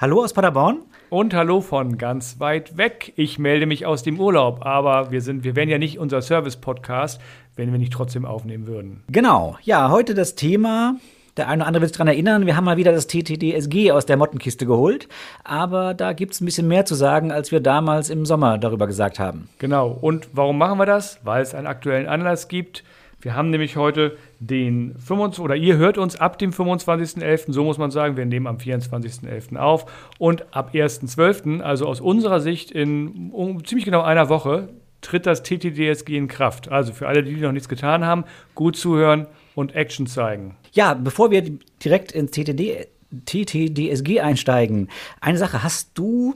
Hallo 0.00 0.24
aus 0.24 0.32
Paderborn. 0.32 0.78
Und 1.10 1.34
hallo 1.34 1.60
von 1.60 1.98
ganz 1.98 2.40
weit 2.40 2.78
weg. 2.78 3.12
Ich 3.16 3.38
melde 3.38 3.66
mich 3.66 3.84
aus 3.84 4.02
dem 4.02 4.18
Urlaub, 4.18 4.64
aber 4.64 5.10
wir 5.10 5.20
sind, 5.20 5.44
wir 5.44 5.56
wären 5.56 5.68
ja 5.68 5.76
nicht 5.76 5.98
unser 5.98 6.22
Service-Podcast, 6.22 7.20
wenn 7.54 7.70
wir 7.70 7.78
nicht 7.78 7.92
trotzdem 7.92 8.24
aufnehmen 8.24 8.66
würden. 8.66 9.02
Genau. 9.08 9.58
Ja, 9.62 9.90
heute 9.90 10.14
das 10.14 10.36
Thema. 10.36 10.96
Der 11.36 11.48
eine 11.48 11.60
oder 11.60 11.66
andere 11.66 11.82
wird 11.82 11.90
sich 11.90 11.98
daran 11.98 12.14
erinnern, 12.14 12.46
wir 12.46 12.56
haben 12.56 12.64
mal 12.64 12.78
wieder 12.78 12.92
das 12.92 13.08
TTDSG 13.08 13.92
aus 13.92 14.06
der 14.06 14.16
Mottenkiste 14.16 14.64
geholt. 14.64 15.06
Aber 15.44 15.92
da 15.92 16.14
gibt 16.14 16.32
es 16.32 16.40
ein 16.40 16.46
bisschen 16.46 16.66
mehr 16.66 16.86
zu 16.86 16.94
sagen, 16.94 17.30
als 17.30 17.52
wir 17.52 17.60
damals 17.60 18.08
im 18.08 18.24
Sommer 18.24 18.56
darüber 18.56 18.86
gesagt 18.86 19.18
haben. 19.18 19.50
Genau. 19.58 19.90
Und 20.00 20.30
warum 20.32 20.56
machen 20.56 20.78
wir 20.78 20.86
das? 20.86 21.20
Weil 21.24 21.42
es 21.42 21.54
einen 21.54 21.66
aktuellen 21.66 22.08
Anlass 22.08 22.48
gibt. 22.48 22.84
Wir 23.20 23.34
haben 23.34 23.50
nämlich 23.50 23.76
heute 23.76 24.16
den 24.38 24.94
25, 24.96 25.44
oder 25.44 25.54
ihr 25.54 25.76
hört 25.76 25.98
uns 25.98 26.16
ab 26.16 26.38
dem 26.38 26.52
25.11., 26.52 27.52
so 27.52 27.64
muss 27.64 27.78
man 27.78 27.90
sagen, 27.90 28.16
wir 28.16 28.24
nehmen 28.24 28.46
am 28.46 28.56
24.11. 28.56 29.56
auf 29.56 29.86
und 30.18 30.54
ab 30.54 30.70
1.12., 30.72 31.60
also 31.60 31.86
aus 31.86 32.00
unserer 32.00 32.40
Sicht 32.40 32.70
in 32.70 33.30
um, 33.32 33.64
ziemlich 33.64 33.84
genau 33.84 34.02
einer 34.02 34.28
Woche, 34.28 34.70
tritt 35.02 35.26
das 35.26 35.42
TTDSG 35.42 36.16
in 36.16 36.28
Kraft. 36.28 36.70
Also 36.70 36.92
für 36.92 37.08
alle, 37.08 37.22
die 37.22 37.34
noch 37.36 37.52
nichts 37.52 37.68
getan 37.68 38.04
haben, 38.04 38.24
gut 38.54 38.76
zuhören 38.76 39.26
und 39.54 39.74
Action 39.74 40.06
zeigen. 40.06 40.56
Ja, 40.72 40.94
bevor 40.94 41.30
wir 41.30 41.42
direkt 41.84 42.12
ins 42.12 42.30
TTD, 42.30 42.86
TTDSG 43.26 44.20
einsteigen, 44.20 44.88
eine 45.20 45.38
Sache, 45.38 45.62
hast 45.62 45.98
du 45.98 46.34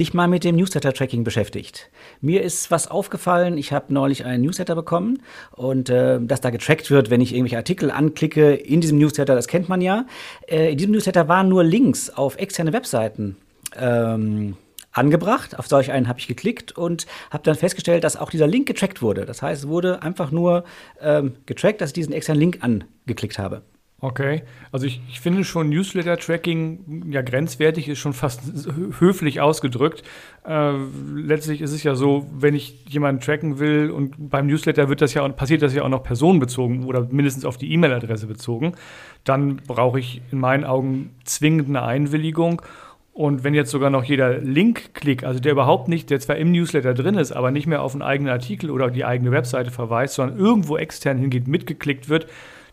dich 0.00 0.14
mal 0.14 0.28
mit 0.28 0.44
dem 0.44 0.56
Newsletter-Tracking 0.56 1.24
beschäftigt. 1.24 1.90
Mir 2.20 2.42
ist 2.42 2.70
was 2.70 2.88
aufgefallen. 2.88 3.58
Ich 3.58 3.72
habe 3.72 3.92
neulich 3.92 4.24
einen 4.24 4.42
Newsletter 4.42 4.74
bekommen 4.74 5.22
und 5.52 5.90
äh, 5.90 6.18
dass 6.20 6.40
da 6.40 6.50
getrackt 6.50 6.90
wird, 6.90 7.10
wenn 7.10 7.20
ich 7.20 7.32
irgendwelche 7.32 7.58
Artikel 7.58 7.90
anklicke 7.90 8.54
in 8.54 8.80
diesem 8.80 8.98
Newsletter, 8.98 9.34
das 9.34 9.48
kennt 9.48 9.68
man 9.68 9.80
ja. 9.80 10.06
Äh, 10.46 10.72
in 10.72 10.78
diesem 10.78 10.92
Newsletter 10.92 11.28
waren 11.28 11.48
nur 11.48 11.64
Links 11.64 12.10
auf 12.10 12.38
externe 12.38 12.72
Webseiten. 12.72 13.36
Ähm, 13.76 14.56
angebracht. 14.92 15.58
Auf 15.58 15.66
solch 15.66 15.90
einen 15.90 16.08
habe 16.08 16.18
ich 16.18 16.28
geklickt 16.28 16.72
und 16.72 17.06
habe 17.30 17.42
dann 17.44 17.56
festgestellt, 17.56 18.04
dass 18.04 18.16
auch 18.16 18.30
dieser 18.30 18.46
Link 18.46 18.66
getrackt 18.66 19.02
wurde. 19.02 19.24
Das 19.24 19.42
heißt, 19.42 19.64
es 19.64 19.68
wurde 19.68 20.02
einfach 20.02 20.30
nur 20.30 20.64
ähm, 21.00 21.36
getrackt, 21.46 21.80
dass 21.80 21.90
ich 21.90 21.94
diesen 21.94 22.12
externen 22.12 22.40
Link 22.40 22.58
angeklickt 22.60 23.38
habe. 23.38 23.62
Okay, 24.04 24.42
also 24.72 24.84
ich, 24.84 25.00
ich 25.08 25.20
finde 25.20 25.44
schon 25.44 25.68
Newsletter-Tracking 25.68 27.12
ja 27.12 27.22
grenzwertig, 27.22 27.88
ist 27.88 28.00
schon 28.00 28.14
fast 28.14 28.42
höflich 28.98 29.40
ausgedrückt. 29.40 30.02
Äh, 30.44 30.72
letztlich 31.14 31.60
ist 31.60 31.70
es 31.70 31.84
ja 31.84 31.94
so, 31.94 32.26
wenn 32.32 32.56
ich 32.56 32.84
jemanden 32.88 33.20
tracken 33.20 33.60
will 33.60 33.92
und 33.92 34.28
beim 34.28 34.48
Newsletter 34.48 34.88
wird 34.88 35.02
das 35.02 35.14
ja 35.14 35.28
passiert 35.28 35.62
das 35.62 35.72
ja 35.72 35.84
auch 35.84 35.88
noch 35.88 36.02
personenbezogen 36.02 36.82
oder 36.84 37.06
mindestens 37.12 37.44
auf 37.44 37.58
die 37.58 37.72
E-Mail-Adresse 37.72 38.26
bezogen, 38.26 38.72
dann 39.22 39.58
brauche 39.68 40.00
ich 40.00 40.20
in 40.32 40.40
meinen 40.40 40.64
Augen 40.64 41.14
zwingend 41.22 41.68
eine 41.68 41.82
Einwilligung. 41.82 42.60
Und 43.12 43.44
wenn 43.44 43.54
jetzt 43.54 43.70
sogar 43.70 43.90
noch 43.90 44.02
jeder 44.02 44.38
Link-Klick, 44.38 45.22
also 45.22 45.38
der 45.38 45.52
überhaupt 45.52 45.86
nicht, 45.86 46.10
der 46.10 46.18
zwar 46.18 46.34
im 46.38 46.50
Newsletter 46.50 46.94
drin 46.94 47.14
ist, 47.14 47.30
aber 47.30 47.52
nicht 47.52 47.68
mehr 47.68 47.82
auf 47.82 47.92
einen 47.92 48.02
eigenen 48.02 48.32
Artikel 48.32 48.68
oder 48.72 48.90
die 48.90 49.04
eigene 49.04 49.30
Webseite 49.30 49.70
verweist, 49.70 50.14
sondern 50.14 50.40
irgendwo 50.40 50.76
extern 50.76 51.18
hingeht, 51.18 51.46
mitgeklickt 51.46 52.08
wird, 52.08 52.26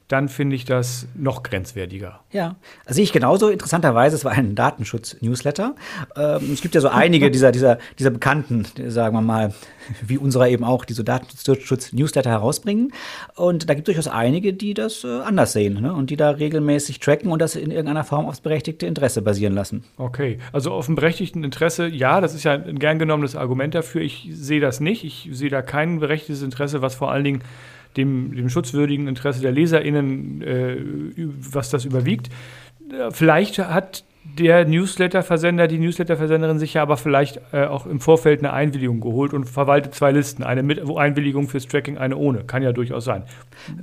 dann 0.09 0.27
finde 0.27 0.55
ich 0.55 0.65
das 0.65 1.07
noch 1.13 1.43
grenzwertiger. 1.43 2.21
Ja, 2.31 2.55
also 2.85 2.95
sehe 2.95 3.03
ich 3.03 3.13
genauso. 3.13 3.49
Interessanterweise, 3.49 4.15
es 4.15 4.25
war 4.25 4.31
ein 4.31 4.55
Datenschutz-Newsletter. 4.55 5.75
Ähm, 6.17 6.51
es 6.51 6.61
gibt 6.61 6.73
ja 6.73 6.81
so 6.81 6.89
einige 6.89 7.29
dieser, 7.29 7.51
dieser, 7.51 7.77
dieser 7.99 8.09
Bekannten, 8.09 8.65
sagen 8.87 9.15
wir 9.15 9.21
mal, 9.21 9.53
wie 10.01 10.17
unserer 10.17 10.49
eben 10.49 10.63
auch, 10.63 10.83
die 10.83 10.93
so 10.93 11.03
Datenschutz-Newsletter 11.03 12.29
herausbringen. 12.31 12.91
Und 13.35 13.69
da 13.69 13.75
gibt 13.75 13.87
es 13.87 13.93
durchaus 13.93 14.11
einige, 14.11 14.51
die 14.51 14.73
das 14.73 15.03
äh, 15.03 15.21
anders 15.21 15.53
sehen 15.53 15.79
ne? 15.79 15.93
und 15.93 16.09
die 16.09 16.17
da 16.17 16.31
regelmäßig 16.31 16.99
tracken 16.99 17.31
und 17.31 17.39
das 17.39 17.55
in 17.55 17.69
irgendeiner 17.69 18.03
Form 18.03 18.25
aufs 18.25 18.41
berechtigte 18.41 18.87
Interesse 18.87 19.21
basieren 19.21 19.53
lassen. 19.53 19.83
Okay, 19.97 20.39
also 20.51 20.71
auf 20.71 20.87
dem 20.87 20.95
berechtigten 20.95 21.43
Interesse, 21.43 21.87
ja, 21.87 22.19
das 22.19 22.33
ist 22.33 22.43
ja 22.45 22.53
ein 22.53 22.79
gern 22.79 22.97
genommenes 22.97 23.35
Argument 23.35 23.75
dafür. 23.75 24.01
Ich 24.01 24.27
sehe 24.31 24.59
das 24.59 24.79
nicht. 24.79 25.03
Ich 25.03 25.29
sehe 25.31 25.51
da 25.51 25.61
kein 25.61 25.99
berechtigtes 25.99 26.41
Interesse, 26.41 26.81
was 26.81 26.95
vor 26.95 27.11
allen 27.11 27.23
Dingen 27.23 27.43
dem, 27.99 28.35
dem 28.35 28.49
schutzwürdigen 28.49 29.07
Interesse 29.07 29.41
der 29.41 29.51
LeserInnen, 29.51 30.41
äh, 30.41 30.77
was 31.51 31.69
das 31.69 31.85
überwiegt. 31.85 32.29
Vielleicht 33.11 33.59
hat 33.59 34.03
der 34.37 34.65
Newsletter-Versender, 34.65 35.67
die 35.67 35.77
Newsletter-Versenderin 35.77 36.59
sich 36.59 36.75
ja 36.75 36.81
aber 36.81 36.97
vielleicht 36.97 37.41
äh, 37.51 37.65
auch 37.65 37.85
im 37.85 37.99
Vorfeld 37.99 38.39
eine 38.39 38.53
Einwilligung 38.53 39.01
geholt 39.01 39.33
und 39.33 39.45
verwaltet 39.45 39.95
zwei 39.95 40.11
Listen. 40.11 40.43
Eine 40.43 40.63
mit 40.63 40.79
Einwilligung 40.79 41.47
fürs 41.47 41.67
Tracking, 41.67 41.97
eine 41.97 42.15
ohne. 42.15 42.43
Kann 42.43 42.63
ja 42.63 42.71
durchaus 42.71 43.05
sein. 43.05 43.23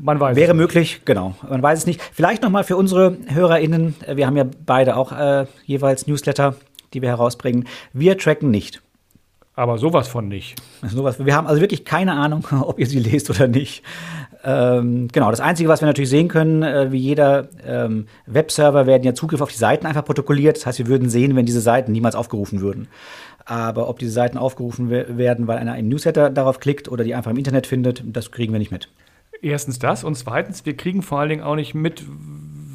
Man 0.01 0.21
weiß 0.21 0.37
Wäre 0.37 0.55
möglich, 0.55 1.03
genau. 1.05 1.35
Man 1.49 1.63
weiß 1.63 1.81
es 1.81 1.87
nicht. 1.87 2.01
Vielleicht 2.13 2.43
nochmal 2.43 2.65
für 2.65 2.77
unsere 2.77 3.17
HörerInnen, 3.27 3.95
wir 4.15 4.27
haben 4.27 4.37
ja 4.37 4.47
beide 4.65 4.97
auch 4.97 5.13
äh, 5.13 5.47
jeweils 5.65 6.07
Newsletter, 6.07 6.55
die 6.95 7.03
wir 7.03 7.09
herausbringen. 7.09 7.67
Wir 7.93 8.17
tracken 8.17 8.51
nicht. 8.51 8.83
Aber 9.59 9.79
sowas 9.79 10.07
von 10.07 10.29
nicht. 10.29 10.55
Sowas, 10.87 11.25
wir 11.25 11.35
haben 11.35 11.47
also 11.47 11.63
wirklich 11.63 11.87
keine 11.87 12.13
Ahnung, 12.13 12.47
ob 12.61 12.79
ihr 12.79 12.87
sie 12.87 12.99
lest 12.99 13.31
oder 13.31 13.49
nicht. 13.49 13.83
Ähm, 14.45 15.09
genau, 15.11 15.31
das 15.31 15.41
Einzige, 15.41 15.71
was 15.71 15.81
wir 15.81 15.87
natürlich 15.87 16.11
sehen 16.11 16.29
können, 16.29 16.63
äh, 16.63 16.93
wie 16.93 16.99
jeder 16.99 17.49
ähm, 17.67 18.07
Webserver 18.27 18.87
werden 18.87 19.03
ja 19.03 19.15
Zugriff 19.15 19.41
auf 19.41 19.51
die 19.51 19.57
Seiten 19.57 19.87
einfach 19.87 20.05
protokolliert. 20.05 20.59
Das 20.59 20.67
heißt, 20.67 20.79
wir 20.79 20.87
würden 20.89 21.09
sehen, 21.09 21.35
wenn 21.35 21.47
diese 21.47 21.63
Seiten 21.63 21.91
niemals 21.91 22.15
aufgerufen 22.15 22.61
würden. 22.61 22.89
Aber 23.47 23.89
ob 23.89 23.99
diese 23.99 24.13
Seiten 24.13 24.37
aufgerufen 24.37 24.91
werden, 24.91 25.47
weil 25.47 25.57
einer 25.57 25.73
einen 25.73 25.89
Newsletter 25.89 26.29
darauf 26.31 26.61
klickt 26.61 26.89
oder 26.89 27.03
die 27.03 27.15
einfach 27.15 27.31
im 27.31 27.39
Internet 27.39 27.67
findet, 27.67 28.03
das 28.05 28.33
kriegen 28.33 28.53
wir 28.53 28.59
nicht 28.59 28.73
mit. 28.73 28.91
Erstens 29.41 29.79
das 29.79 30.05
und 30.05 30.17
zweitens, 30.17 30.67
wir 30.67 30.77
kriegen 30.77 31.01
vor 31.03 31.21
allen 31.21 31.29
Dingen 31.31 31.43
auch 31.43 31.57
nicht 31.57 31.75
mit, 31.75 32.05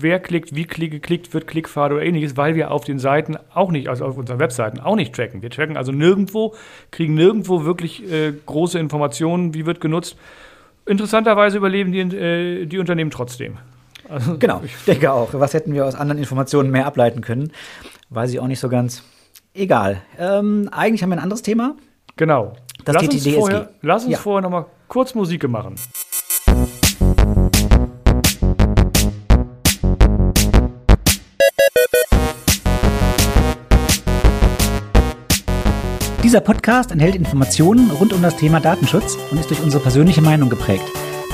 wer 0.02 0.20
klickt, 0.20 0.56
wie 0.56 0.66
geklickt 0.66 1.34
wird, 1.34 1.48
Klickpfade 1.48 1.96
oder 1.96 2.04
ähnliches, 2.04 2.38
weil 2.38 2.56
wir 2.56 2.72
auf 2.72 2.84
den 2.84 3.00
Seiten 3.00 3.38
auch 3.54 3.72
nicht, 3.72 3.88
also 3.88 4.06
auf 4.06 4.18
unseren 4.18 4.40
Webseiten 4.40 4.80
auch 4.80 4.96
nicht 4.96 5.14
tracken. 5.14 5.42
Wir 5.42 5.50
tracken 5.50 5.78
also 5.78 5.92
nirgendwo, 5.92 6.54
kriegen 6.92 7.14
nirgendwo 7.14 7.64
wirklich 7.64 8.10
äh, 8.12 8.34
große 8.46 8.80
Informationen, 8.80 9.54
wie 9.54 9.66
wird 9.66 9.82
genutzt. 9.82 10.18
Interessanterweise 10.86 11.58
überleben 11.58 11.92
die, 11.92 12.00
äh, 12.00 12.66
die 12.66 12.80
Unternehmen 12.80 13.12
trotzdem. 13.12 13.58
Also, 14.10 14.38
genau, 14.38 14.62
ich 14.64 14.74
denke 14.86 15.12
auch. 15.12 15.30
Was 15.34 15.54
hätten 15.54 15.74
wir 15.74 15.86
aus 15.86 15.96
anderen 15.96 16.20
Informationen 16.20 16.72
mehr 16.72 16.86
ableiten 16.86 17.22
können? 17.22 17.52
Weiß 18.10 18.32
ich 18.32 18.40
auch 18.40 18.48
nicht 18.48 18.60
so 18.60 18.68
ganz. 18.68 19.04
Egal. 19.54 20.02
Ähm, 20.18 20.70
eigentlich 20.72 21.04
haben 21.04 21.10
wir 21.10 21.18
ein 21.18 21.24
anderes 21.24 21.42
Thema. 21.42 21.76
Genau. 22.18 22.54
Das 22.86 22.96
lass 22.96 23.04
TTDSG. 23.06 23.28
Uns 23.28 23.36
vorher, 23.38 23.70
lass 23.82 24.04
uns 24.04 24.14
ja. 24.14 24.18
vorher 24.18 24.42
noch 24.42 24.50
mal 24.50 24.66
kurz 24.88 25.16
Musik 25.16 25.48
machen. 25.48 25.76
Dieser 36.32 36.40
Podcast 36.40 36.92
enthält 36.94 37.18
Informationen 37.18 37.92
rund 37.92 38.14
um 38.14 38.22
das 38.22 38.38
Thema 38.38 38.62
Datenschutz 38.62 39.18
und 39.32 39.38
ist 39.38 39.50
durch 39.50 39.62
unsere 39.62 39.84
persönliche 39.84 40.22
Meinung 40.22 40.50
geprägt. 40.50 40.86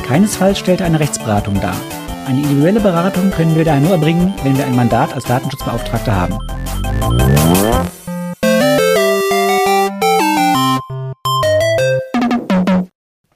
Keinesfalls 0.07 0.57
stellt 0.57 0.79
er 0.79 0.87
eine 0.87 0.99
Rechtsberatung 0.99 1.61
dar. 1.61 1.79
Eine 2.25 2.41
individuelle 2.41 2.79
Beratung 2.79 3.29
können 3.29 3.55
wir 3.55 3.63
daher 3.63 3.79
nur 3.79 3.91
erbringen, 3.91 4.33
wenn 4.41 4.57
wir 4.57 4.65
ein 4.65 4.75
Mandat 4.75 5.13
als 5.13 5.25
Datenschutzbeauftragter 5.25 6.15
haben. 6.15 6.39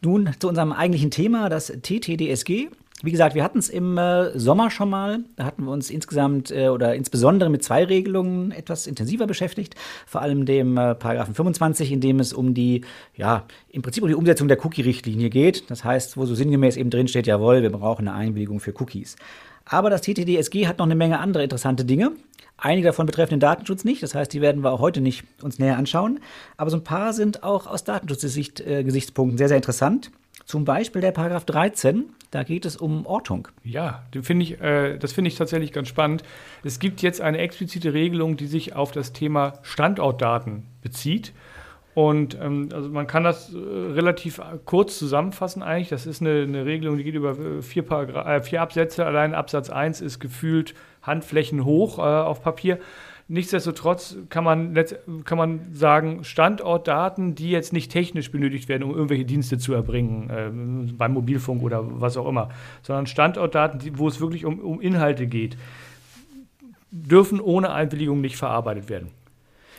Nun 0.01 0.31
zu 0.39 0.49
unserem 0.49 0.71
eigentlichen 0.71 1.11
Thema, 1.11 1.47
das 1.49 1.67
TTDSG. 1.67 2.69
Wie 3.03 3.11
gesagt, 3.11 3.33
wir 3.33 3.43
hatten 3.43 3.57
es 3.57 3.69
im 3.69 3.97
äh, 3.97 4.37
Sommer 4.37 4.69
schon 4.69 4.89
mal. 4.89 5.23
Da 5.35 5.45
hatten 5.45 5.63
wir 5.63 5.71
uns 5.71 5.89
insgesamt 5.89 6.51
äh, 6.51 6.67
oder 6.67 6.93
insbesondere 6.93 7.49
mit 7.49 7.63
zwei 7.63 7.83
Regelungen 7.83 8.51
etwas 8.51 8.85
intensiver 8.85 9.25
beschäftigt. 9.25 9.75
Vor 10.05 10.21
allem 10.21 10.45
dem 10.45 10.77
äh, 10.77 10.93
Paragraphen 10.93 11.33
25, 11.33 11.91
in 11.91 11.99
dem 11.99 12.19
es 12.19 12.31
um 12.31 12.53
die, 12.53 12.81
ja, 13.15 13.45
im 13.69 13.81
Prinzip 13.81 14.03
um 14.03 14.09
die 14.09 14.15
Umsetzung 14.15 14.47
der 14.47 14.63
Cookie-Richtlinie 14.63 15.31
geht. 15.31 15.71
Das 15.71 15.83
heißt, 15.83 16.15
wo 16.15 16.25
so 16.25 16.35
sinngemäß 16.35 16.77
eben 16.77 16.91
drin 16.91 17.07
steht, 17.07 17.25
jawohl, 17.25 17.63
wir 17.63 17.71
brauchen 17.71 18.07
eine 18.07 18.15
Einwilligung 18.15 18.59
für 18.59 18.73
Cookies. 18.79 19.15
Aber 19.65 19.89
das 19.89 20.01
TTDSG 20.01 20.67
hat 20.67 20.77
noch 20.77 20.85
eine 20.85 20.95
Menge 20.95 21.19
andere 21.19 21.43
interessante 21.43 21.85
Dinge. 21.85 22.11
Einige 22.57 22.87
davon 22.87 23.07
betreffen 23.07 23.31
den 23.31 23.39
Datenschutz 23.39 23.83
nicht, 23.83 24.03
das 24.03 24.13
heißt, 24.13 24.31
die 24.33 24.41
werden 24.41 24.63
wir 24.63 24.71
auch 24.71 24.79
heute 24.79 25.01
nicht 25.01 25.23
uns 25.41 25.57
näher 25.57 25.77
anschauen. 25.77 26.19
Aber 26.57 26.69
so 26.69 26.77
ein 26.77 26.83
paar 26.83 27.13
sind 27.13 27.41
auch 27.41 27.65
aus 27.65 27.83
Datenschutzgesichtspunkten 27.83 29.35
äh, 29.35 29.37
sehr, 29.39 29.47
sehr 29.47 29.57
interessant. 29.57 30.11
Zum 30.45 30.65
Beispiel 30.65 31.01
der 31.01 31.11
Paragraph 31.11 31.45
13, 31.45 32.05
da 32.31 32.43
geht 32.43 32.65
es 32.65 32.77
um 32.77 33.05
Ortung. 33.05 33.47
Ja, 33.63 34.03
find 34.21 34.41
ich, 34.43 34.61
äh, 34.61 34.97
das 34.97 35.13
finde 35.13 35.29
ich 35.29 35.35
tatsächlich 35.35 35.71
ganz 35.71 35.87
spannend. 35.87 36.23
Es 36.63 36.79
gibt 36.79 37.01
jetzt 37.01 37.21
eine 37.21 37.37
explizite 37.37 37.93
Regelung, 37.93 38.37
die 38.37 38.47
sich 38.47 38.75
auf 38.75 38.91
das 38.91 39.13
Thema 39.13 39.53
Standortdaten 39.63 40.63
bezieht. 40.81 41.33
Und 41.93 42.37
ähm, 42.39 42.69
also 42.73 42.89
man 42.89 43.05
kann 43.05 43.23
das 43.23 43.53
äh, 43.53 43.57
relativ 43.57 44.41
kurz 44.65 44.97
zusammenfassen 44.97 45.61
eigentlich. 45.61 45.89
Das 45.89 46.05
ist 46.05 46.21
eine, 46.21 46.43
eine 46.43 46.65
Regelung, 46.65 46.97
die 46.97 47.03
geht 47.03 47.15
über 47.15 47.37
äh, 47.37 47.61
vier, 47.61 47.89
äh, 47.91 48.41
vier 48.41 48.61
Absätze. 48.61 49.05
Allein 49.05 49.35
Absatz 49.35 49.69
1 49.69 49.99
ist 49.99 50.19
gefühlt 50.19 50.73
Handflächen 51.01 51.65
hoch 51.65 51.99
äh, 51.99 52.01
auf 52.01 52.41
Papier. 52.41 52.79
Nichtsdestotrotz 53.31 54.17
kann 54.27 54.43
man, 54.43 54.77
kann 55.23 55.37
man 55.37 55.61
sagen, 55.71 56.25
Standortdaten, 56.25 57.33
die 57.33 57.49
jetzt 57.49 57.71
nicht 57.71 57.89
technisch 57.89 58.29
benötigt 58.29 58.67
werden, 58.67 58.83
um 58.83 58.91
irgendwelche 58.91 59.23
Dienste 59.23 59.57
zu 59.57 59.73
erbringen, 59.73 60.29
äh, 60.29 60.91
beim 60.93 61.13
Mobilfunk 61.13 61.63
oder 61.63 61.81
was 62.01 62.17
auch 62.17 62.27
immer, 62.27 62.49
sondern 62.81 63.07
Standortdaten, 63.07 63.79
die, 63.79 63.97
wo 63.97 64.09
es 64.09 64.19
wirklich 64.19 64.43
um, 64.43 64.59
um 64.59 64.81
Inhalte 64.81 65.27
geht. 65.27 65.55
dürfen 66.91 67.39
ohne 67.39 67.71
Einwilligung 67.71 68.19
nicht 68.19 68.35
verarbeitet 68.35 68.89
werden. 68.89 69.11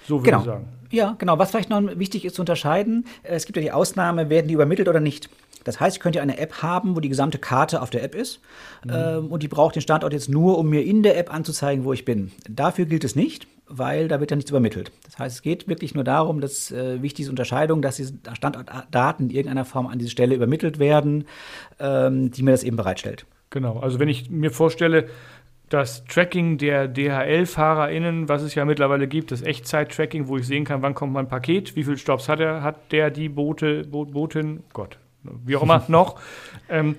So 0.09 0.21
würde 0.21 0.31
genau. 0.31 0.39
ich 0.39 0.45
sagen. 0.47 0.69
Ja, 0.91 1.15
genau. 1.19 1.39
Was 1.39 1.51
vielleicht 1.51 1.69
noch 1.69 1.83
wichtig 1.99 2.25
ist 2.25 2.37
zu 2.37 2.43
unterscheiden, 2.43 3.05
äh, 3.23 3.35
es 3.35 3.45
gibt 3.45 3.57
ja 3.57 3.63
die 3.63 3.73
Ausnahme, 3.73 4.31
werden 4.31 4.49
die 4.49 4.55
übermittelt 4.55 4.89
oder 4.89 5.01
nicht. 5.01 5.29
Das 5.65 5.81
heißt, 5.81 5.97
ich 5.97 6.01
könnte 6.01 6.21
eine 6.21 6.39
App 6.39 6.63
haben, 6.63 6.97
wo 6.97 7.01
die 7.01 7.09
gesamte 7.09 7.39
Karte 7.39 7.83
auf 7.83 7.91
der 7.91 8.03
App 8.03 8.15
ist 8.15 8.41
mhm. 8.85 8.93
ähm, 8.95 9.27
und 9.27 9.43
die 9.43 9.49
braucht 9.49 9.75
den 9.75 9.83
Standort 9.83 10.13
jetzt 10.13 10.29
nur, 10.29 10.59
um 10.59 10.69
mir 10.69 10.85
in 10.85 11.03
der 11.03 11.19
App 11.19 11.33
anzuzeigen, 11.33 11.85
wo 11.85 11.93
ich 11.93 12.05
bin. 12.05 12.33
Dafür 12.49 12.87
gilt 12.87 13.05
es 13.05 13.15
nicht, 13.17 13.47
weil 13.67 14.09
da 14.09 14.21
wird 14.21 14.31
ja 14.31 14.37
nichts 14.37 14.51
übermittelt. 14.51 14.93
Das 15.05 15.19
heißt, 15.19 15.37
es 15.37 15.43
geht 15.43 15.69
wirklich 15.69 15.95
nur 15.95 16.05
darum, 16.05 16.41
dass 16.41 16.71
äh, 16.71 17.01
wichtige 17.03 17.31
Unterscheidung, 17.31 17.83
dass 17.83 17.97
diese 17.97 18.15
Standortdaten 18.33 19.31
in 19.31 19.37
irgendeiner 19.37 19.65
Form 19.65 19.87
an 19.87 19.99
diese 19.99 20.11
Stelle 20.11 20.35
übermittelt 20.35 20.79
werden, 20.79 21.25
ähm, 21.79 22.31
die 22.31 22.43
mir 22.43 22.51
das 22.51 22.65
eben 22.65 22.77
bereitstellt. 22.77 23.25
Genau, 23.51 23.79
also 23.81 23.99
wenn 23.99 24.09
ich 24.09 24.31
mir 24.31 24.51
vorstelle, 24.51 25.09
das 25.73 26.05
Tracking 26.05 26.59
der 26.59 26.87
DHL-FahrerInnen, 26.87 28.29
was 28.29 28.43
es 28.43 28.55
ja 28.55 28.67
mittlerweile 28.67 29.09
gibt, 29.09 29.31
das 29.31 29.41
Echtzeit-Tracking, 29.41 30.29
wo 30.29 30.37
ich 30.37 30.47
sehen 30.47 30.65
kann, 30.65 30.83
wann 30.83 30.95
kommt 30.95 31.15
mein 31.15 31.29
Paket, 31.29 31.77
wie 31.77 31.85
viele 31.85 31.97
Stops 31.97 32.29
hat 32.29 32.41
er, 32.41 32.63
hat 32.63 32.93
der, 32.93 33.11
die 33.11 33.31
Bote, 33.31 33.85
Botin, 33.85 34.63
Gott, 34.75 34.99
wie 35.23 35.57
auch 35.57 35.63
immer 35.63 35.85
noch. 35.89 36.21
Ähm, 36.69 36.97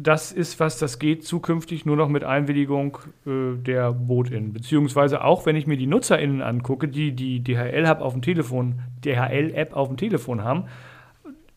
das 0.00 0.30
ist 0.30 0.60
was, 0.60 0.78
das 0.78 1.00
geht 1.00 1.24
zukünftig 1.24 1.84
nur 1.84 1.96
noch 1.96 2.08
mit 2.08 2.22
Einwilligung 2.22 2.98
äh, 3.26 3.56
der 3.56 3.92
BootInnen. 3.92 4.52
Beziehungsweise 4.52 5.24
auch, 5.24 5.44
wenn 5.44 5.56
ich 5.56 5.66
mir 5.66 5.76
die 5.76 5.88
NutzerInnen 5.88 6.40
angucke, 6.40 6.86
die 6.86 7.12
die 7.12 7.42
DHL-App 7.42 8.00
auf 8.00 8.12
dem 8.12 8.22
Telefon, 8.22 8.80
DHL-App 9.04 9.74
auf 9.74 9.88
dem 9.88 9.96
Telefon 9.96 10.44
haben, 10.44 10.66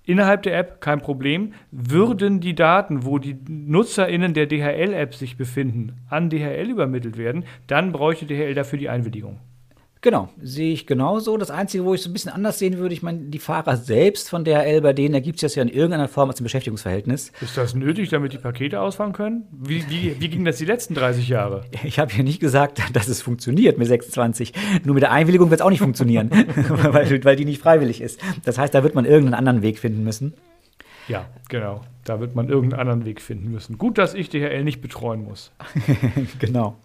innerhalb 0.05 0.41
der 0.41 0.57
App 0.57 0.81
kein 0.81 1.01
Problem. 1.01 1.53
Würden 1.69 2.39
die 2.39 2.55
Daten, 2.55 3.05
wo 3.05 3.19
die 3.19 3.37
NutzerInnen 3.47 4.33
der 4.33 4.47
DHL-App 4.47 5.13
sich 5.13 5.37
befinden, 5.37 5.93
an 6.09 6.31
DHL 6.31 6.69
übermittelt 6.69 7.17
werden, 7.17 7.45
dann 7.67 7.91
bräuchte 7.91 8.25
DHL 8.25 8.55
dafür 8.55 8.79
die 8.79 8.89
Einwilligung. 8.89 9.39
Genau, 10.03 10.29
sehe 10.41 10.73
ich 10.73 10.87
genauso. 10.87 11.37
Das 11.37 11.51
Einzige, 11.51 11.85
wo 11.85 11.93
ich 11.93 12.01
so 12.01 12.09
ein 12.09 12.13
bisschen 12.13 12.31
anders 12.31 12.57
sehen 12.57 12.79
würde, 12.79 12.93
ich 12.93 13.03
meine, 13.03 13.19
die 13.19 13.37
Fahrer 13.37 13.77
selbst 13.77 14.31
von 14.31 14.43
DHL, 14.43 14.81
bei 14.81 14.93
denen 14.93 15.13
ergibt 15.13 15.35
es 15.35 15.41
das 15.41 15.55
ja 15.55 15.61
in 15.61 15.69
irgendeiner 15.69 16.07
Form 16.07 16.27
als 16.29 16.41
ein 16.41 16.43
Beschäftigungsverhältnis. 16.43 17.31
Ist 17.39 17.55
das 17.55 17.75
nötig, 17.75 18.09
damit 18.09 18.33
die 18.33 18.39
Pakete 18.39 18.81
ausfahren 18.81 19.13
können? 19.13 19.43
Wie, 19.51 19.87
wie, 19.89 20.19
wie 20.19 20.29
ging 20.29 20.43
das 20.43 20.57
die 20.57 20.65
letzten 20.65 20.95
30 20.95 21.29
Jahre? 21.29 21.61
Ich 21.83 21.99
habe 21.99 22.11
ja 22.13 22.23
nicht 22.23 22.39
gesagt, 22.39 22.81
dass 22.93 23.09
es 23.09 23.21
funktioniert 23.21 23.77
mit 23.77 23.87
26. 23.87 24.53
Nur 24.85 24.93
mit 24.95 25.03
der 25.03 25.11
Einwilligung 25.11 25.49
wird 25.49 25.59
es 25.59 25.65
auch 25.65 25.69
nicht 25.69 25.81
funktionieren, 25.81 26.31
weil, 26.91 27.23
weil 27.23 27.35
die 27.35 27.45
nicht 27.45 27.61
freiwillig 27.61 28.01
ist. 28.01 28.19
Das 28.45 28.57
heißt, 28.57 28.73
da 28.73 28.83
wird 28.83 28.95
man 28.95 29.05
irgendeinen 29.05 29.33
anderen 29.33 29.61
Weg 29.61 29.77
finden 29.77 30.03
müssen. 30.03 30.33
Ja, 31.07 31.27
genau. 31.49 31.81
Da 32.05 32.19
wird 32.19 32.35
man 32.35 32.49
irgendeinen 32.49 32.79
anderen 32.79 33.05
Weg 33.05 33.21
finden 33.21 33.51
müssen. 33.51 33.77
Gut, 33.77 33.97
dass 33.97 34.13
ich 34.13 34.29
DHL 34.29 34.63
nicht 34.63 34.81
betreuen 34.81 35.23
muss. 35.23 35.51
genau. 36.39 36.77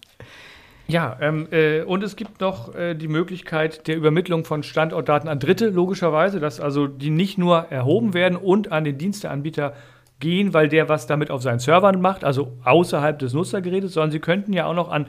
Ja, 0.89 1.17
ähm, 1.21 1.49
äh, 1.51 1.83
und 1.83 2.05
es 2.05 2.15
gibt 2.15 2.41
noch 2.41 2.75
äh, 2.75 2.95
die 2.95 3.09
Möglichkeit 3.09 3.89
der 3.89 3.97
Übermittlung 3.97 4.45
von 4.45 4.63
Standortdaten 4.63 5.29
an 5.29 5.41
Dritte, 5.41 5.69
logischerweise, 5.69 6.39
dass 6.39 6.61
also 6.61 6.87
die 6.87 7.11
nicht 7.11 7.39
nur 7.39 7.67
erhoben 7.71 8.15
werden 8.15 8.37
und 8.37 8.71
an 8.71 8.85
den 8.85 8.97
Diensteanbieter 8.97 9.75
gehen, 10.21 10.55
weil 10.55 10.69
der 10.69 10.89
was 10.89 11.07
damit 11.07 11.31
auf 11.31 11.43
seinen 11.43 11.59
Servern 11.59 12.01
macht, 12.01 12.23
also 12.23 12.57
außerhalb 12.63 13.19
des 13.19 13.35
Nutzergerätes, 13.35 13.95
sondern 13.95 14.13
sie 14.13 14.21
könnten 14.21 14.53
ja 14.53 14.67
auch 14.67 14.75
noch 14.75 14.89
an 14.91 15.07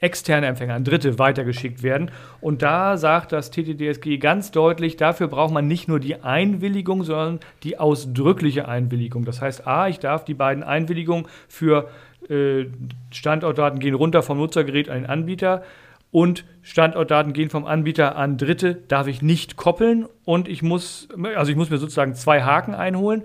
externe 0.00 0.46
Empfänger, 0.46 0.74
an 0.74 0.84
Dritte 0.84 1.18
weitergeschickt 1.18 1.82
werden. 1.82 2.10
Und 2.40 2.62
da 2.62 2.96
sagt 2.96 3.30
das 3.30 3.50
TTDSG 3.50 4.18
ganz 4.18 4.50
deutlich, 4.50 4.96
dafür 4.96 5.28
braucht 5.28 5.54
man 5.54 5.68
nicht 5.68 5.86
nur 5.86 6.00
die 6.00 6.22
Einwilligung, 6.22 7.04
sondern 7.04 7.38
die 7.62 7.78
ausdrückliche 7.78 8.66
Einwilligung. 8.66 9.24
Das 9.24 9.40
heißt, 9.40 9.66
a, 9.66 9.86
ich 9.86 10.00
darf 10.00 10.24
die 10.24 10.34
beiden 10.34 10.64
Einwilligungen 10.64 11.26
für 11.48 11.88
Standortdaten 13.10 13.78
gehen 13.78 13.94
runter 13.94 14.22
vom 14.22 14.38
Nutzergerät 14.38 14.88
an 14.88 15.02
den 15.02 15.06
Anbieter 15.06 15.62
und 16.10 16.44
Standortdaten 16.60 17.32
gehen 17.32 17.50
vom 17.50 17.64
Anbieter 17.64 18.16
an 18.16 18.36
Dritte, 18.36 18.74
darf 18.74 19.06
ich 19.06 19.22
nicht 19.22 19.56
koppeln 19.56 20.06
und 20.24 20.48
ich 20.48 20.62
muss, 20.62 21.08
also 21.34 21.50
ich 21.50 21.56
muss 21.56 21.70
mir 21.70 21.78
sozusagen 21.78 22.14
zwei 22.14 22.42
Haken 22.42 22.74
einholen 22.74 23.24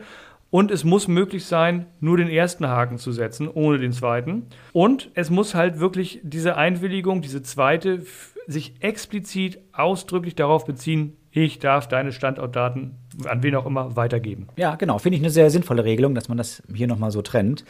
und 0.50 0.72
es 0.72 0.84
muss 0.84 1.08
möglich 1.08 1.46
sein, 1.46 1.88
nur 2.00 2.18
den 2.18 2.30
ersten 2.30 2.68
Haken 2.68 2.98
zu 2.98 3.12
setzen, 3.12 3.50
ohne 3.50 3.78
den 3.78 3.92
zweiten. 3.92 4.48
Und 4.72 5.12
es 5.14 5.30
muss 5.30 5.56
halt 5.56 5.80
wirklich 5.80 6.22
diese 6.24 6.56
Einwilligung, 6.56 7.22
diese 7.22 7.44
zweite, 7.44 8.04
sich 8.48 8.76
explizit 8.80 9.60
ausdrücklich 9.74 10.36
darauf 10.36 10.66
beziehen, 10.66 11.18
ich 11.32 11.60
darf 11.60 11.88
deine 11.88 12.12
Standortdaten 12.12 12.96
an 13.26 13.44
wen 13.44 13.56
auch 13.56 13.66
immer 13.66 13.96
weitergeben. 13.96 14.48
Ja, 14.56 14.76
genau. 14.76 14.98
Finde 14.98 15.18
ich 15.18 15.22
eine 15.22 15.30
sehr 15.30 15.50
sinnvolle 15.50 15.84
Regelung, 15.84 16.16
dass 16.16 16.30
man 16.30 16.38
das 16.38 16.64
hier 16.74 16.88
nochmal 16.88 17.12
so 17.12 17.22
trennt. 17.22 17.64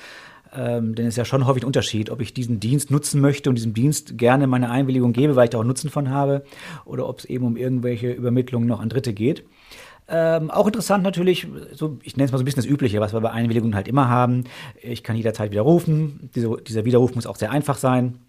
Ähm, 0.55 0.95
denn 0.95 1.05
es 1.05 1.13
ist 1.13 1.17
ja 1.17 1.25
schon 1.25 1.45
häufig 1.45 1.63
ein 1.63 1.67
Unterschied, 1.67 2.09
ob 2.09 2.21
ich 2.21 2.33
diesen 2.33 2.59
Dienst 2.59 2.91
nutzen 2.91 3.21
möchte 3.21 3.49
und 3.49 3.55
diesem 3.55 3.73
Dienst 3.73 4.17
gerne 4.17 4.47
meine 4.47 4.69
Einwilligung 4.69 5.13
gebe, 5.13 5.35
weil 5.35 5.45
ich 5.45 5.49
da 5.51 5.59
auch 5.59 5.63
Nutzen 5.63 5.89
von 5.89 6.09
habe, 6.09 6.43
oder 6.85 7.07
ob 7.07 7.19
es 7.19 7.25
eben 7.25 7.45
um 7.45 7.57
irgendwelche 7.57 8.11
Übermittlungen 8.11 8.67
noch 8.67 8.79
an 8.79 8.89
Dritte 8.89 9.13
geht. 9.13 9.43
Ähm, 10.09 10.49
auch 10.51 10.67
interessant 10.67 11.03
natürlich, 11.03 11.47
so, 11.73 11.99
ich 12.01 12.15
nenne 12.15 12.25
es 12.25 12.31
mal 12.31 12.37
so 12.37 12.43
ein 12.43 12.45
bisschen 12.45 12.63
das 12.63 12.71
Übliche, 12.71 13.01
was 13.01 13.13
wir 13.13 13.19
bei 13.19 13.31
Einwilligungen 13.31 13.75
halt 13.75 13.89
immer 13.89 14.07
haben. 14.07 14.45
Ich 14.81 15.03
kann 15.03 15.17
jederzeit 15.17 15.51
widerrufen. 15.51 16.29
Diese, 16.33 16.55
dieser 16.65 16.85
Widerruf 16.85 17.13
muss 17.13 17.27
auch 17.27 17.35
sehr 17.35 17.51
einfach 17.51 17.77
sein. 17.77 18.19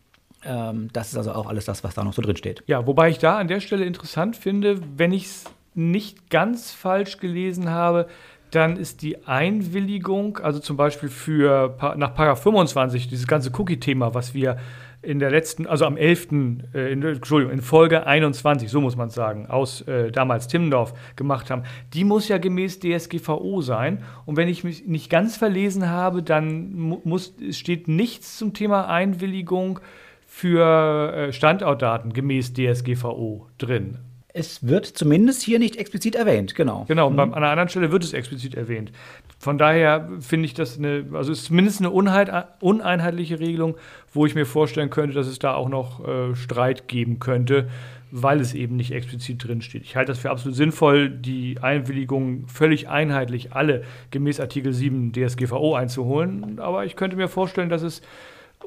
Ähm, 0.44 0.88
das 0.92 1.10
ist 1.10 1.16
also 1.16 1.32
auch 1.32 1.46
alles 1.46 1.66
das, 1.66 1.84
was 1.84 1.94
da 1.94 2.02
noch 2.02 2.14
so 2.14 2.22
drin 2.22 2.36
steht. 2.36 2.64
Ja, 2.66 2.86
wobei 2.86 3.10
ich 3.10 3.18
da 3.18 3.38
an 3.38 3.46
der 3.46 3.60
Stelle 3.60 3.84
interessant 3.84 4.36
finde, 4.36 4.80
wenn 4.96 5.12
ich 5.12 5.26
es 5.26 5.44
nicht 5.74 6.30
ganz 6.30 6.72
falsch 6.72 7.18
gelesen 7.18 7.70
habe, 7.70 8.08
dann 8.50 8.76
ist 8.76 9.02
die 9.02 9.26
Einwilligung, 9.26 10.38
also 10.38 10.58
zum 10.58 10.76
Beispiel 10.76 11.08
für 11.08 11.76
nach 11.96 12.14
Paragraph 12.14 12.42
25, 12.42 13.08
dieses 13.08 13.26
ganze 13.26 13.50
Cookie-Thema, 13.56 14.14
was 14.14 14.34
wir 14.34 14.58
in 15.00 15.20
der 15.20 15.30
letzten, 15.30 15.66
also 15.66 15.84
am 15.84 15.96
11., 15.96 16.28
äh, 16.74 16.92
in, 16.92 17.02
Entschuldigung, 17.02 17.52
in 17.52 17.62
Folge 17.62 18.06
21, 18.06 18.68
so 18.68 18.80
muss 18.80 18.96
man 18.96 19.10
sagen, 19.10 19.46
aus 19.46 19.82
äh, 19.82 20.10
damals 20.10 20.48
Timmendorf 20.48 20.92
gemacht 21.14 21.50
haben, 21.50 21.62
die 21.94 22.04
muss 22.04 22.28
ja 22.28 22.38
gemäß 22.38 22.80
DSGVO 22.80 23.60
sein. 23.60 24.02
Und 24.26 24.36
wenn 24.36 24.48
ich 24.48 24.64
mich 24.64 24.86
nicht 24.86 25.08
ganz 25.08 25.36
verlesen 25.36 25.88
habe, 25.88 26.22
dann 26.22 26.74
muss, 27.04 27.34
steht 27.50 27.86
nichts 27.86 28.38
zum 28.38 28.54
Thema 28.54 28.88
Einwilligung 28.88 29.78
für 30.26 31.12
äh, 31.14 31.32
Standortdaten 31.32 32.12
gemäß 32.12 32.52
DSGVO 32.54 33.46
drin. 33.56 33.98
Es 34.38 34.64
wird 34.64 34.86
zumindest 34.86 35.42
hier 35.42 35.58
nicht 35.58 35.74
explizit 35.76 36.14
erwähnt, 36.14 36.54
genau. 36.54 36.84
Genau, 36.86 37.10
mhm. 37.10 37.18
an 37.18 37.34
einer 37.34 37.48
anderen 37.48 37.68
Stelle 37.68 37.90
wird 37.90 38.04
es 38.04 38.12
explizit 38.12 38.54
erwähnt. 38.54 38.92
Von 39.40 39.58
daher 39.58 40.08
finde 40.20 40.46
ich 40.46 40.54
das 40.54 40.78
eine, 40.78 41.06
also 41.12 41.32
ist 41.32 41.46
zumindest 41.46 41.80
eine 41.80 41.90
uneinheitliche 41.90 43.40
Regelung, 43.40 43.74
wo 44.12 44.26
ich 44.26 44.36
mir 44.36 44.46
vorstellen 44.46 44.90
könnte, 44.90 45.14
dass 45.14 45.26
es 45.26 45.40
da 45.40 45.54
auch 45.54 45.68
noch 45.68 46.06
äh, 46.06 46.36
Streit 46.36 46.86
geben 46.86 47.18
könnte, 47.18 47.68
weil 48.12 48.40
es 48.40 48.54
eben 48.54 48.76
nicht 48.76 48.92
explizit 48.92 49.42
drinsteht. 49.42 49.82
Ich 49.82 49.96
halte 49.96 50.12
das 50.12 50.20
für 50.20 50.30
absolut 50.30 50.56
sinnvoll, 50.56 51.10
die 51.10 51.56
Einwilligung 51.60 52.46
völlig 52.46 52.88
einheitlich 52.88 53.54
alle 53.54 53.82
gemäß 54.12 54.38
Artikel 54.38 54.72
7 54.72 55.12
DSGVO 55.12 55.74
einzuholen. 55.74 56.60
Aber 56.60 56.84
ich 56.84 56.94
könnte 56.94 57.16
mir 57.16 57.28
vorstellen, 57.28 57.70
dass 57.70 57.82
es 57.82 58.02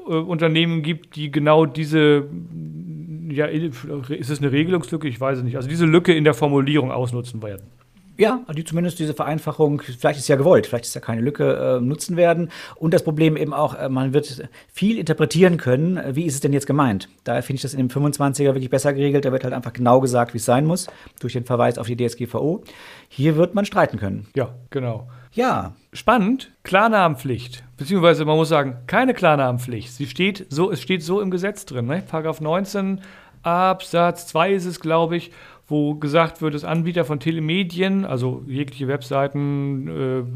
äh, 0.06 0.12
Unternehmen 0.12 0.82
gibt, 0.82 1.16
die 1.16 1.30
genau 1.30 1.64
diese 1.64 2.28
ja, 3.34 3.46
ist 3.46 4.30
es 4.30 4.38
eine 4.38 4.52
Regelungslücke? 4.52 5.08
Ich 5.08 5.20
weiß 5.20 5.38
es 5.38 5.44
nicht. 5.44 5.56
Also 5.56 5.68
diese 5.68 5.86
Lücke 5.86 6.14
in 6.14 6.24
der 6.24 6.34
Formulierung 6.34 6.90
ausnutzen 6.90 7.42
werden. 7.42 7.66
Ja, 8.18 8.40
die 8.54 8.64
zumindest 8.64 8.98
diese 8.98 9.14
Vereinfachung, 9.14 9.80
vielleicht 9.80 10.18
ist 10.18 10.24
es 10.24 10.28
ja 10.28 10.36
gewollt, 10.36 10.66
vielleicht 10.66 10.84
ist 10.84 10.94
ja 10.94 11.00
keine 11.00 11.22
Lücke, 11.22 11.78
äh, 11.78 11.80
nutzen 11.80 12.16
werden. 12.16 12.50
Und 12.76 12.92
das 12.92 13.04
Problem 13.04 13.36
eben 13.36 13.54
auch, 13.54 13.74
äh, 13.74 13.88
man 13.88 14.12
wird 14.12 14.48
viel 14.72 14.98
interpretieren 14.98 15.56
können, 15.56 15.96
äh, 15.96 16.14
wie 16.14 16.24
ist 16.24 16.34
es 16.34 16.40
denn 16.40 16.52
jetzt 16.52 16.66
gemeint. 16.66 17.08
Daher 17.24 17.42
finde 17.42 17.56
ich 17.56 17.62
das 17.62 17.72
in 17.72 17.78
dem 17.78 17.88
25er 17.88 18.54
wirklich 18.54 18.70
besser 18.70 18.92
geregelt. 18.92 19.24
Da 19.24 19.32
wird 19.32 19.44
halt 19.44 19.54
einfach 19.54 19.72
genau 19.72 20.00
gesagt, 20.00 20.34
wie 20.34 20.38
es 20.38 20.44
sein 20.44 20.66
muss, 20.66 20.88
durch 21.20 21.32
den 21.32 21.44
Verweis 21.44 21.78
auf 21.78 21.86
die 21.86 21.96
DSGVO. 21.96 22.62
Hier 23.08 23.36
wird 23.36 23.54
man 23.54 23.64
streiten 23.64 23.98
können. 23.98 24.26
Ja, 24.34 24.54
genau. 24.70 25.08
Ja. 25.32 25.74
Spannend, 25.94 26.52
Klarnamenpflicht. 26.62 27.64
Beziehungsweise 27.76 28.24
man 28.24 28.36
muss 28.36 28.48
sagen, 28.48 28.78
keine 28.86 29.14
Klarnamenpflicht. 29.14 29.92
Sie 29.92 30.06
steht 30.06 30.46
so, 30.48 30.70
es 30.70 30.80
steht 30.80 31.02
so 31.02 31.20
im 31.20 31.30
Gesetz 31.30 31.66
drin. 31.66 31.86
Ne? 31.86 32.02
Paragraph 32.06 32.40
19 32.40 33.00
Absatz 33.42 34.26
2 34.28 34.52
ist 34.52 34.66
es, 34.66 34.80
glaube 34.80 35.16
ich, 35.16 35.32
wo 35.72 35.96
gesagt 35.96 36.40
wird, 36.40 36.54
dass 36.54 36.62
Anbieter 36.62 37.04
von 37.04 37.18
Telemedien, 37.18 38.04
also 38.04 38.44
jegliche 38.46 38.86
Webseiten, 38.86 39.88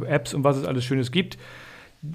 äh, 0.03 0.07
Apps 0.07 0.35
und 0.35 0.43
was 0.43 0.57
es 0.57 0.65
alles 0.65 0.85
Schönes 0.85 1.13
gibt, 1.13 1.39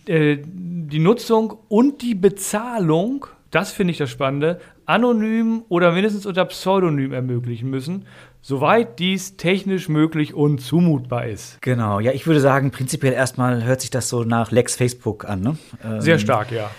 äh, 0.05 0.37
die 0.43 0.99
Nutzung 0.99 1.57
und 1.69 2.01
die 2.01 2.15
Bezahlung, 2.15 3.25
das 3.49 3.71
finde 3.71 3.91
ich 3.91 3.97
das 3.97 4.09
Spannende, 4.09 4.59
anonym 4.85 5.63
oder 5.69 5.93
mindestens 5.93 6.25
unter 6.25 6.45
Pseudonym 6.45 7.13
ermöglichen 7.13 7.69
müssen, 7.69 8.05
soweit 8.41 8.99
dies 8.99 9.37
technisch 9.37 9.87
möglich 9.87 10.33
und 10.33 10.59
zumutbar 10.59 11.27
ist. 11.27 11.61
Genau, 11.61 11.99
ja, 11.99 12.11
ich 12.11 12.25
würde 12.27 12.39
sagen, 12.41 12.71
prinzipiell 12.71 13.13
erstmal 13.13 13.63
hört 13.63 13.81
sich 13.81 13.89
das 13.89 14.09
so 14.09 14.23
nach 14.23 14.51
Lex 14.51 14.75
Facebook 14.75 15.25
an. 15.25 15.41
Ne? 15.41 15.57
Ähm, 15.83 16.01
Sehr 16.01 16.19
stark, 16.19 16.51
ja. 16.51 16.69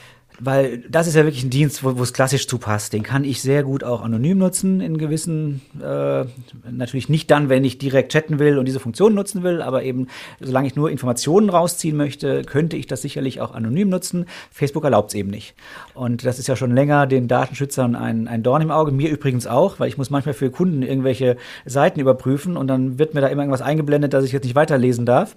Weil 0.45 0.79
das 0.89 1.07
ist 1.07 1.15
ja 1.15 1.25
wirklich 1.25 1.45
ein 1.45 1.51
Dienst, 1.51 1.85
wo 1.85 2.03
es 2.03 2.13
klassisch 2.13 2.49
zu 2.49 2.59
passt. 2.59 2.93
Den 2.93 3.05
kann 3.05 3.23
ich 3.25 3.41
sehr 3.41 3.63
gut 3.63 3.85
auch 3.85 4.03
anonym 4.03 4.39
nutzen 4.39 4.81
in 4.81 4.99
gewissen, 4.99 5.61
äh, 5.81 6.25
natürlich 6.71 7.09
nicht 7.09 7.31
dann, 7.31 7.49
wenn 7.49 7.65
ich 7.65 7.79
direkt 7.79 8.11
chatten 8.13 8.41
will 8.41 8.59
und 8.59 8.67
diese 8.67 8.81
Funktion 8.81 9.15
nutzen 9.15 9.45
will, 9.45 9.63
aber 9.63 9.85
eben, 9.85 10.09
solange 10.41 10.67
ich 10.67 10.75
nur 10.75 10.91
Informationen 10.91 11.49
rausziehen 11.49 11.97
möchte, 11.97 12.43
könnte 12.43 12.77
ich 12.77 12.89
das 12.89 13.03
sicherlich 13.03 13.41
auch 13.41 13.55
anonym 13.55 13.89
nutzen. 13.89 14.27
Facebook 14.51 14.83
erlaubt 14.83 15.11
es 15.11 15.15
eben 15.15 15.31
nicht. 15.31 15.55
Und 15.95 16.25
das 16.25 16.41
ist 16.41 16.49
ja 16.49 16.57
schon 16.57 16.75
länger 16.75 17.07
den 17.07 17.29
Datenschützern 17.29 17.95
ein, 17.95 18.27
ein 18.27 18.43
Dorn 18.43 18.63
im 18.63 18.73
Auge, 18.73 18.91
mir 18.91 19.11
übrigens 19.11 19.47
auch, 19.47 19.79
weil 19.79 19.89
ich 19.89 19.97
muss 19.97 20.11
manchmal 20.11 20.35
für 20.35 20.51
Kunden 20.51 20.83
irgendwelche 20.83 21.37
Seiten 21.67 22.01
überprüfen 22.01 22.57
und 22.57 22.67
dann 22.67 22.99
wird 22.99 23.15
mir 23.15 23.21
da 23.21 23.29
immer 23.29 23.43
irgendwas 23.43 23.63
eingeblendet, 23.63 24.13
dass 24.13 24.25
ich 24.25 24.33
jetzt 24.33 24.45
nicht 24.45 24.57
weiterlesen 24.57 25.07
darf. 25.07 25.37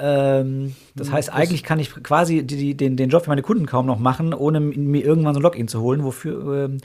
Ähm, 0.00 0.74
das 0.94 1.10
heißt, 1.12 1.28
Das- 1.28 1.34
eigentlich 1.34 1.62
kann 1.62 1.78
ich 1.78 1.90
quasi 2.02 2.42
die, 2.42 2.56
die, 2.56 2.74
den, 2.76 2.96
den 2.96 3.10
Job 3.10 3.24
für 3.24 3.30
meine 3.30 3.42
Kunden 3.42 3.66
kaum 3.66 3.86
noch 3.86 3.98
machen, 3.98 4.34
ohne 4.34 4.60
mir 4.60 5.04
irgendwann 5.04 5.34
so 5.34 5.40
ein 5.40 5.42
Login 5.42 5.68
zu 5.68 5.80
holen, 5.80 6.04
wofür, 6.04 6.64
ähm, 6.66 6.78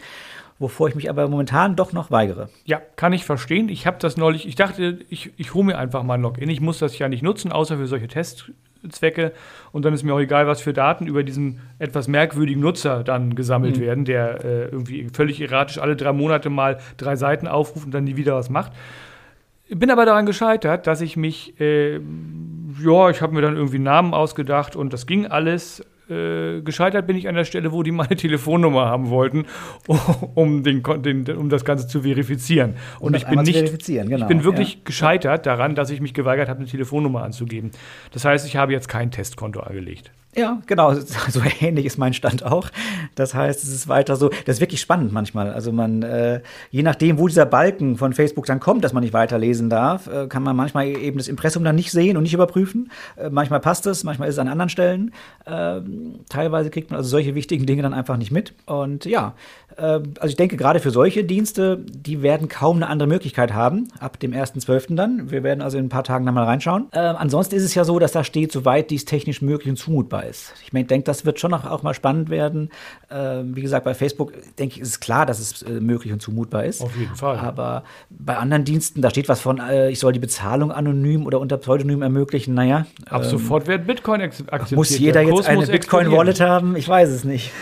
wovor 0.59 0.87
ich 0.89 0.95
mich 0.95 1.09
aber 1.09 1.27
momentan 1.27 1.75
doch 1.75 1.93
noch 1.93 2.09
weigere. 2.11 2.49
Ja, 2.65 2.81
kann 2.95 3.13
ich 3.13 3.25
verstehen. 3.25 3.69
Ich 3.69 3.85
habe 3.85 3.97
das 3.99 4.17
neulich, 4.17 4.47
ich 4.47 4.55
dachte, 4.55 4.99
ich, 5.09 5.31
ich 5.37 5.53
hole 5.53 5.65
mir 5.65 5.77
einfach 5.77 6.03
mal 6.03 6.15
ein 6.15 6.21
Login. 6.21 6.49
Ich 6.49 6.61
muss 6.61 6.79
das 6.79 6.97
ja 6.97 7.07
nicht 7.09 7.21
nutzen, 7.23 7.51
außer 7.51 7.77
für 7.77 7.85
solche 7.85 8.07
Testzwecke. 8.07 9.33
Und 9.71 9.85
dann 9.85 9.93
ist 9.93 10.01
mir 10.03 10.13
auch 10.15 10.19
egal, 10.19 10.47
was 10.47 10.61
für 10.61 10.73
Daten 10.73 11.05
über 11.05 11.23
diesen 11.23 11.59
etwas 11.77 12.07
merkwürdigen 12.07 12.61
Nutzer 12.61 13.03
dann 13.03 13.35
gesammelt 13.35 13.79
werden, 13.79 14.05
der 14.05 14.43
äh, 14.43 14.63
irgendwie 14.69 15.07
völlig 15.13 15.39
erratisch 15.41 15.77
alle 15.77 15.95
drei 15.95 16.11
Monate 16.13 16.49
mal 16.49 16.79
drei 16.97 17.15
Seiten 17.15 17.47
aufruft 17.47 17.85
und 17.85 17.91
dann 17.93 18.05
nie 18.05 18.15
wieder 18.15 18.33
was 18.35 18.49
macht. 18.49 18.71
Bin 19.69 19.91
aber 19.91 20.05
daran 20.05 20.25
gescheitert, 20.25 20.87
dass 20.87 21.01
ich 21.01 21.17
mich, 21.17 21.59
äh, 21.59 21.99
ja, 22.83 23.09
ich 23.09 23.21
habe 23.21 23.33
mir 23.33 23.41
dann 23.41 23.55
irgendwie 23.55 23.75
einen 23.75 23.85
Namen 23.85 24.13
ausgedacht 24.13 24.75
und 24.75 24.93
das 24.93 25.05
ging 25.05 25.25
alles. 25.27 25.83
Äh, 26.09 26.61
gescheitert 26.61 27.05
bin 27.05 27.17
ich 27.17 27.27
an 27.27 27.35
der 27.35 27.43
Stelle, 27.43 27.73
wo 27.73 27.83
die 27.83 27.91
meine 27.91 28.15
Telefonnummer 28.15 28.85
haben 28.85 29.09
wollten, 29.09 29.45
um, 30.35 30.63
den, 30.63 30.81
den, 31.03 31.29
um 31.35 31.49
das 31.49 31.65
Ganze 31.65 31.85
zu 31.85 32.03
verifizieren. 32.03 32.75
Und, 33.01 33.09
Um 33.09 33.15
ich 33.15 33.27
bin 33.27 33.41
nicht, 33.41 33.85
genau, 33.85 34.15
ich 34.15 34.25
bin 34.25 34.45
wirklich 34.45 34.75
ja. 34.75 34.79
gescheitert 34.85 35.45
daran, 35.45 35.75
dass 35.75 35.89
ich 35.89 35.99
mich 35.99 36.13
geweigert 36.13 36.47
habe, 36.47 36.59
eine 36.59 36.67
Telefonnummer 36.67 37.23
anzugeben. 37.23 37.71
Das 38.13 38.23
heißt, 38.23 38.47
ich 38.47 38.55
habe 38.55 38.71
jetzt 38.71 38.87
kein 38.87 39.11
Testkonto 39.11 39.59
angelegt. 39.59 40.11
Ja, 40.37 40.61
genau, 40.67 40.93
so 41.29 41.41
ähnlich 41.61 41.87
ist 41.87 41.97
mein 41.97 42.13
Stand 42.13 42.45
auch. 42.45 42.69
Das 43.15 43.33
heißt, 43.33 43.63
es 43.63 43.73
ist 43.73 43.87
weiter 43.87 44.15
so, 44.15 44.29
das 44.45 44.57
ist 44.57 44.61
wirklich 44.61 44.79
spannend 44.79 45.11
manchmal. 45.11 45.51
Also 45.51 45.71
man, 45.71 46.03
äh, 46.03 46.41
je 46.69 46.83
nachdem, 46.83 47.17
wo 47.17 47.27
dieser 47.27 47.47
Balken 47.47 47.97
von 47.97 48.13
Facebook 48.13 48.45
dann 48.45 48.59
kommt, 48.59 48.83
dass 48.83 48.93
man 48.93 49.01
nicht 49.01 49.13
weiterlesen 49.13 49.71
darf, 49.71 50.05
äh, 50.05 50.27
kann 50.27 50.43
man 50.43 50.55
manchmal 50.55 50.85
eben 50.85 51.17
das 51.17 51.27
Impressum 51.27 51.63
dann 51.63 51.75
nicht 51.75 51.91
sehen 51.91 52.17
und 52.17 52.23
nicht 52.23 52.35
überprüfen. 52.35 52.91
Äh, 53.15 53.31
manchmal 53.31 53.59
passt 53.61 53.87
es, 53.87 54.03
manchmal 54.03 54.29
ist 54.29 54.35
es 54.35 54.39
an 54.39 54.47
anderen 54.47 54.69
Stellen. 54.69 55.11
Ähm, 55.47 56.19
teilweise 56.29 56.69
kriegt 56.69 56.91
man 56.91 56.97
also 56.97 57.09
solche 57.09 57.33
wichtigen 57.33 57.65
Dinge 57.65 57.81
dann 57.81 57.95
einfach 57.95 58.17
nicht 58.17 58.31
mit. 58.31 58.53
Und 58.67 59.05
ja, 59.05 59.33
äh, 59.75 59.81
also 59.81 60.27
ich 60.27 60.35
denke, 60.35 60.55
gerade 60.55 60.79
für 60.79 60.91
solche 60.91 61.23
Dienste, 61.23 61.79
die 61.83 62.21
werden 62.21 62.47
kaum 62.47 62.77
eine 62.77 62.89
andere 62.89 63.07
Möglichkeit 63.07 63.53
haben, 63.53 63.87
ab 63.99 64.19
dem 64.19 64.33
1.12. 64.33 64.95
dann. 64.95 65.31
Wir 65.31 65.41
werden 65.41 65.61
also 65.61 65.79
in 65.79 65.85
ein 65.85 65.89
paar 65.89 66.03
Tagen 66.03 66.25
dann 66.25 66.35
mal 66.35 66.43
reinschauen. 66.43 66.87
Äh, 66.91 66.99
ansonsten 66.99 67.55
ist 67.55 67.63
es 67.63 67.73
ja 67.73 67.83
so, 67.83 67.97
dass 67.97 68.11
da 68.11 68.23
steht, 68.23 68.51
soweit 68.51 68.91
dies 68.91 69.05
technisch 69.05 69.41
möglich 69.41 69.69
und 69.69 69.77
zumutbar 69.77 70.25
ist. 70.25 70.26
Ich 70.63 70.73
mein, 70.73 70.87
denke, 70.87 71.05
das 71.05 71.25
wird 71.25 71.39
schon 71.39 71.51
noch 71.51 71.65
auch 71.65 71.83
mal 71.83 71.93
spannend 71.93 72.29
werden. 72.29 72.69
Äh, 73.09 73.43
wie 73.43 73.61
gesagt, 73.61 73.85
bei 73.85 73.93
Facebook, 73.93 74.33
denke 74.57 74.75
ich, 74.75 74.81
ist 74.81 74.89
es 74.89 74.99
klar, 74.99 75.25
dass 75.25 75.39
es 75.39 75.61
äh, 75.63 75.79
möglich 75.79 76.11
und 76.13 76.21
zumutbar 76.21 76.65
ist. 76.65 76.81
Auf 76.81 76.95
jeden 76.95 77.15
Fall. 77.15 77.37
Aber 77.37 77.83
bei 78.09 78.37
anderen 78.37 78.63
Diensten, 78.65 79.01
da 79.01 79.09
steht 79.09 79.29
was 79.29 79.41
von, 79.41 79.59
äh, 79.59 79.89
ich 79.89 79.99
soll 79.99 80.13
die 80.13 80.19
Bezahlung 80.19 80.71
anonym 80.71 81.25
oder 81.25 81.39
unter 81.39 81.57
Pseudonym 81.57 82.01
ermöglichen. 82.01 82.53
Naja, 82.53 82.85
Ab 83.09 83.25
sofort 83.25 83.67
wird 83.67 83.87
Bitcoin 83.87 84.21
akzeptiert. 84.21 84.71
Ähm, 84.71 84.75
muss 84.75 84.89
Der 84.89 84.99
jeder 84.99 85.21
jetzt 85.21 85.47
eine. 85.47 85.67
Bitcoin-Wallet 85.67 86.41
haben? 86.41 86.75
Ich 86.75 86.87
weiß 86.87 87.09
es 87.09 87.23
nicht. 87.23 87.51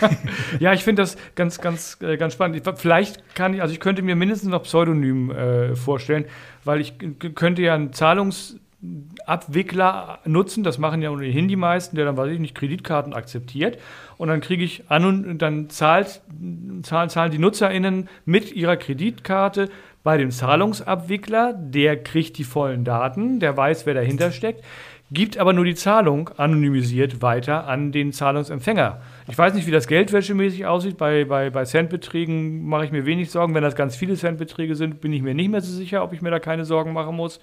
Ja, 0.60 0.72
ich 0.72 0.84
finde 0.84 1.02
das 1.02 1.16
ganz, 1.34 1.60
ganz, 1.60 1.98
äh, 2.00 2.16
ganz 2.16 2.32
spannend. 2.32 2.56
Ich, 2.56 2.62
vielleicht 2.76 3.34
kann 3.34 3.54
ich, 3.54 3.62
also 3.62 3.72
ich 3.72 3.80
könnte 3.80 4.02
mir 4.02 4.16
mindestens 4.16 4.50
noch 4.50 4.62
Pseudonym 4.62 5.30
äh, 5.30 5.74
vorstellen, 5.74 6.24
weil 6.64 6.80
ich 6.80 6.94
könnte 7.34 7.62
ja 7.62 7.74
einen 7.74 7.92
Zahlungsabwickler 9.26 10.20
nutzen, 10.24 10.64
das 10.64 10.78
machen 10.78 11.02
ja 11.02 11.10
ohnehin 11.10 11.48
die 11.48 11.56
meisten, 11.56 11.96
der 11.96 12.04
dann, 12.04 12.16
weiß 12.16 12.32
ich 12.32 12.38
nicht, 12.38 12.54
Kreditkarten 12.54 13.12
akzeptiert. 13.12 13.78
Und 14.16 14.28
dann 14.28 14.40
kriege 14.40 14.64
ich 14.64 14.84
an 14.88 15.04
und 15.04 15.38
dann 15.38 15.68
zahlt, 15.68 16.22
zahlen, 16.82 17.10
zahlen 17.10 17.30
die 17.30 17.38
NutzerInnen 17.38 18.08
mit 18.24 18.52
ihrer 18.52 18.76
Kreditkarte 18.76 19.68
bei 20.02 20.16
dem 20.16 20.30
Zahlungsabwickler, 20.30 21.52
der 21.52 22.02
kriegt 22.02 22.38
die 22.38 22.44
vollen 22.44 22.84
Daten, 22.84 23.40
der 23.40 23.56
weiß, 23.56 23.86
wer 23.86 23.94
dahinter 23.94 24.30
steckt, 24.30 24.62
gibt 25.10 25.38
aber 25.38 25.52
nur 25.52 25.64
die 25.64 25.74
Zahlung 25.74 26.30
anonymisiert 26.36 27.22
weiter 27.22 27.66
an 27.66 27.92
den 27.92 28.12
Zahlungsempfänger. 28.12 29.00
Ich 29.28 29.36
weiß 29.36 29.54
nicht, 29.54 29.66
wie 29.66 29.72
das 29.72 29.86
geldwäschemäßig 29.86 30.66
aussieht. 30.66 30.96
Bei, 30.96 31.24
bei, 31.24 31.50
bei 31.50 31.64
Centbeträgen 31.64 32.66
mache 32.66 32.84
ich 32.84 32.92
mir 32.92 33.06
wenig 33.06 33.30
Sorgen. 33.30 33.54
Wenn 33.54 33.62
das 33.62 33.76
ganz 33.76 33.96
viele 33.96 34.14
Centbeträge 34.14 34.74
sind, 34.74 35.00
bin 35.00 35.12
ich 35.12 35.22
mir 35.22 35.34
nicht 35.34 35.50
mehr 35.50 35.60
so 35.60 35.72
sicher, 35.72 36.02
ob 36.02 36.12
ich 36.12 36.22
mir 36.22 36.30
da 36.30 36.38
keine 36.40 36.64
Sorgen 36.64 36.92
machen 36.92 37.14
muss. 37.14 37.40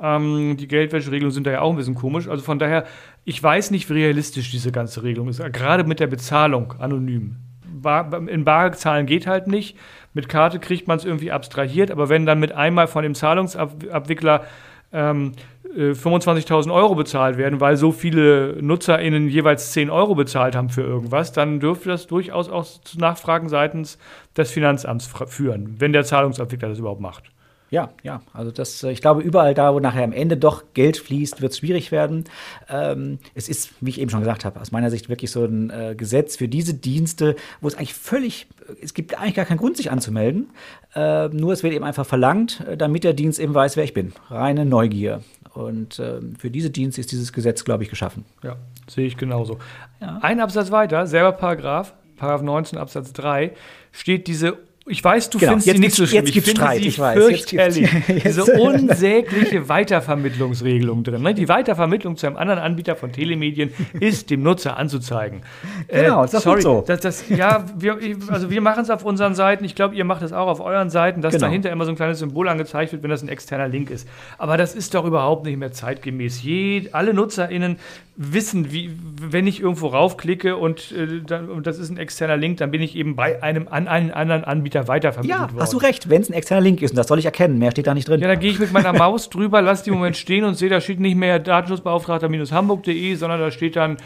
Ähm, 0.00 0.56
die 0.56 0.68
Geldwäscheregelungen 0.68 1.32
sind 1.32 1.46
da 1.46 1.50
ja 1.50 1.60
auch 1.60 1.70
ein 1.70 1.76
bisschen 1.76 1.94
komisch. 1.94 2.28
Also 2.28 2.42
von 2.42 2.58
daher, 2.58 2.84
ich 3.24 3.42
weiß 3.42 3.70
nicht, 3.70 3.88
wie 3.88 3.94
realistisch 3.94 4.50
diese 4.50 4.72
ganze 4.72 5.02
Regelung 5.02 5.28
ist. 5.28 5.42
Gerade 5.52 5.84
mit 5.84 6.00
der 6.00 6.06
Bezahlung 6.08 6.74
anonym. 6.78 7.36
Bar, 7.64 8.28
in 8.28 8.44
Bar 8.44 8.70
geht 9.04 9.26
halt 9.26 9.46
nicht. 9.46 9.76
Mit 10.14 10.28
Karte 10.28 10.58
kriegt 10.58 10.88
man 10.88 10.98
es 10.98 11.04
irgendwie 11.04 11.32
abstrahiert, 11.32 11.90
aber 11.90 12.08
wenn 12.08 12.26
dann 12.26 12.38
mit 12.38 12.52
einmal 12.52 12.86
von 12.86 13.02
dem 13.02 13.14
Zahlungsabwickler 13.14 14.44
ähm, 14.92 15.32
äh, 15.74 15.92
25.000 15.92 16.72
Euro 16.72 16.94
bezahlt 16.94 17.38
werden, 17.38 17.60
weil 17.60 17.76
so 17.76 17.92
viele 17.92 18.58
NutzerInnen 18.60 19.28
jeweils 19.28 19.72
10 19.72 19.90
Euro 19.90 20.14
bezahlt 20.14 20.54
haben 20.54 20.68
für 20.68 20.82
irgendwas, 20.82 21.32
dann 21.32 21.60
dürfte 21.60 21.88
das 21.88 22.06
durchaus 22.06 22.50
auch 22.50 22.64
zu 22.64 22.98
Nachfragen 22.98 23.48
seitens 23.48 23.98
des 24.36 24.50
Finanzamts 24.50 25.10
führen, 25.26 25.76
wenn 25.78 25.92
der 25.92 26.04
Zahlungsabwickler 26.04 26.68
das 26.68 26.78
überhaupt 26.78 27.00
macht. 27.00 27.31
Ja, 27.72 27.88
ja, 28.02 28.20
also 28.34 28.50
das, 28.50 28.82
äh, 28.82 28.92
ich 28.92 29.00
glaube, 29.00 29.22
überall 29.22 29.54
da, 29.54 29.72
wo 29.72 29.80
nachher 29.80 30.04
am 30.04 30.12
Ende 30.12 30.36
doch 30.36 30.62
Geld 30.74 30.98
fließt, 30.98 31.40
wird 31.40 31.52
es 31.52 31.58
schwierig 31.58 31.90
werden. 31.90 32.24
Ähm, 32.68 33.18
es 33.34 33.48
ist, 33.48 33.70
wie 33.80 33.88
ich 33.88 33.98
eben 33.98 34.10
schon 34.10 34.20
gesagt 34.20 34.44
habe, 34.44 34.60
aus 34.60 34.72
meiner 34.72 34.90
Sicht 34.90 35.08
wirklich 35.08 35.30
so 35.30 35.46
ein 35.46 35.70
äh, 35.70 35.94
Gesetz 35.96 36.36
für 36.36 36.48
diese 36.48 36.74
Dienste, 36.74 37.34
wo 37.62 37.68
es 37.68 37.74
eigentlich 37.74 37.94
völlig, 37.94 38.46
es 38.82 38.92
gibt 38.92 39.18
eigentlich 39.18 39.36
gar 39.36 39.46
keinen 39.46 39.56
Grund, 39.56 39.78
sich 39.78 39.90
anzumelden. 39.90 40.50
Äh, 40.94 41.28
nur 41.28 41.54
es 41.54 41.62
wird 41.62 41.72
eben 41.72 41.84
einfach 41.86 42.04
verlangt, 42.04 42.60
äh, 42.60 42.76
damit 42.76 43.04
der 43.04 43.14
Dienst 43.14 43.38
eben 43.38 43.54
weiß, 43.54 43.78
wer 43.78 43.84
ich 43.84 43.94
bin. 43.94 44.12
Reine 44.28 44.66
Neugier. 44.66 45.22
Und 45.54 45.98
ähm, 45.98 46.36
für 46.36 46.50
diese 46.50 46.68
Dienste 46.68 47.00
ist 47.00 47.10
dieses 47.10 47.32
Gesetz, 47.32 47.64
glaube 47.64 47.84
ich, 47.84 47.88
geschaffen. 47.88 48.26
Ja, 48.42 48.56
sehe 48.86 49.06
ich 49.06 49.16
genauso. 49.16 49.58
Ja. 50.02 50.18
Ein 50.20 50.40
Absatz 50.40 50.70
weiter, 50.70 51.06
selber 51.06 51.32
Paragraph, 51.32 51.94
Paragraph 52.18 52.42
19 52.42 52.78
Absatz 52.78 53.14
3, 53.14 53.52
steht 53.92 54.26
diese 54.26 54.58
ich 54.86 55.02
weiß, 55.04 55.30
du 55.30 55.38
Genau, 55.38 55.50
findest 55.52 55.66
jetzt 55.68 55.76
sie 55.76 55.80
nicht 55.82 55.94
so 55.94 56.06
schlimm. 56.06 56.24
jetzt 56.26 56.34
finde 56.44 56.50
Streit, 56.60 56.82
sie 56.82 56.88
ich 56.88 56.98
weiß, 56.98 57.16
fürchterlich. 57.18 57.90
Diese 58.24 58.44
unsägliche 58.60 59.68
Weitervermittlungsregelung 59.68 61.04
drin. 61.04 61.22
ne? 61.22 61.34
Die 61.34 61.48
Weitervermittlung 61.48 62.16
zu 62.16 62.26
einem 62.26 62.36
anderen 62.36 62.58
Anbieter 62.60 62.96
von 62.96 63.12
Telemedien 63.12 63.70
ist 64.00 64.30
dem 64.30 64.42
Nutzer 64.42 64.76
anzuzeigen. 64.76 65.42
Genau, 65.88 66.24
ist 66.24 66.34
doch 66.34 66.40
sorry, 66.40 66.62
so. 66.62 66.82
Das, 66.86 67.00
das, 67.00 67.28
ja, 67.28 67.64
wir, 67.76 67.98
also 68.28 68.50
wir 68.50 68.60
machen 68.60 68.82
es 68.82 68.90
auf 68.90 69.04
unseren 69.04 69.34
Seiten. 69.34 69.64
Ich 69.64 69.74
glaube, 69.74 69.94
ihr 69.94 70.04
macht 70.04 70.22
es 70.22 70.32
auch 70.32 70.48
auf 70.48 70.60
euren 70.60 70.90
Seiten, 70.90 71.22
dass 71.22 71.32
Genau. 71.34 71.46
dahinter 71.46 71.70
immer 71.70 71.84
so 71.84 71.90
ein 71.92 71.96
kleines 71.96 72.18
Symbol 72.18 72.48
angezeigt 72.48 72.92
wird, 72.92 73.02
wenn 73.02 73.10
das 73.10 73.22
ein 73.22 73.28
externer 73.28 73.68
Link 73.68 73.90
ist. 73.90 74.08
Aber 74.38 74.56
das 74.56 74.74
ist 74.74 74.94
doch 74.94 75.04
überhaupt 75.04 75.44
nicht 75.46 75.58
mehr 75.58 75.72
zeitgemäß. 75.72 76.42
Je, 76.42 76.88
alle 76.92 77.14
NutzerInnen 77.14 77.76
wissen, 78.16 78.72
wie, 78.72 78.90
wenn 79.20 79.46
ich 79.46 79.60
irgendwo 79.60 79.86
raufklicke 79.88 80.56
und, 80.56 80.92
äh, 80.92 81.22
das 81.62 81.78
ist 81.78 81.90
ein 81.90 81.96
externer 81.96 82.36
Link, 82.36 82.58
dann 82.58 82.70
bin 82.70 82.82
ich 82.82 82.94
eben 82.96 83.16
bei 83.16 83.42
einem 83.42 83.68
an 83.68 83.88
einen 83.88 84.10
anderen 84.10 84.44
Anbieter 84.44 84.71
weitervermittelt 84.74 85.38
Ja, 85.38 85.42
worden. 85.50 85.60
hast 85.60 85.72
du 85.72 85.78
recht, 85.78 86.08
wenn 86.10 86.22
es 86.22 86.28
ein 86.30 86.34
externer 86.34 86.62
Link 86.62 86.82
ist, 86.82 86.90
und 86.90 86.96
das 86.96 87.06
soll 87.08 87.18
ich 87.18 87.24
erkennen, 87.24 87.58
mehr 87.58 87.70
steht 87.70 87.86
da 87.86 87.94
nicht 87.94 88.08
drin. 88.08 88.20
Ja, 88.20 88.28
dann 88.28 88.40
gehe 88.40 88.50
ich 88.50 88.58
mit 88.58 88.72
meiner 88.72 88.92
Maus 88.92 89.30
drüber, 89.30 89.62
lasse 89.62 89.84
die 89.84 89.90
im 89.90 89.96
Moment 89.96 90.16
stehen 90.16 90.44
und 90.44 90.54
sehe, 90.54 90.68
da 90.68 90.80
steht 90.80 91.00
nicht 91.00 91.16
mehr 91.16 91.38
Datenschutzbeauftragter-hamburg.de, 91.38 93.14
sondern 93.14 93.40
da 93.40 93.50
steht 93.50 93.76
dann 93.76 93.96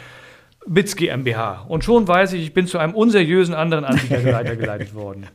BITS 0.65 0.95
GmbH. 0.95 1.65
Und 1.67 1.83
schon 1.83 2.07
weiß 2.07 2.33
ich, 2.33 2.41
ich 2.43 2.53
bin 2.53 2.67
zu 2.67 2.77
einem 2.77 2.93
unseriösen 2.93 3.53
anderen 3.55 3.85
Anbieter 3.85 4.23
weitergeleitet 4.33 4.93
worden. 4.93 5.27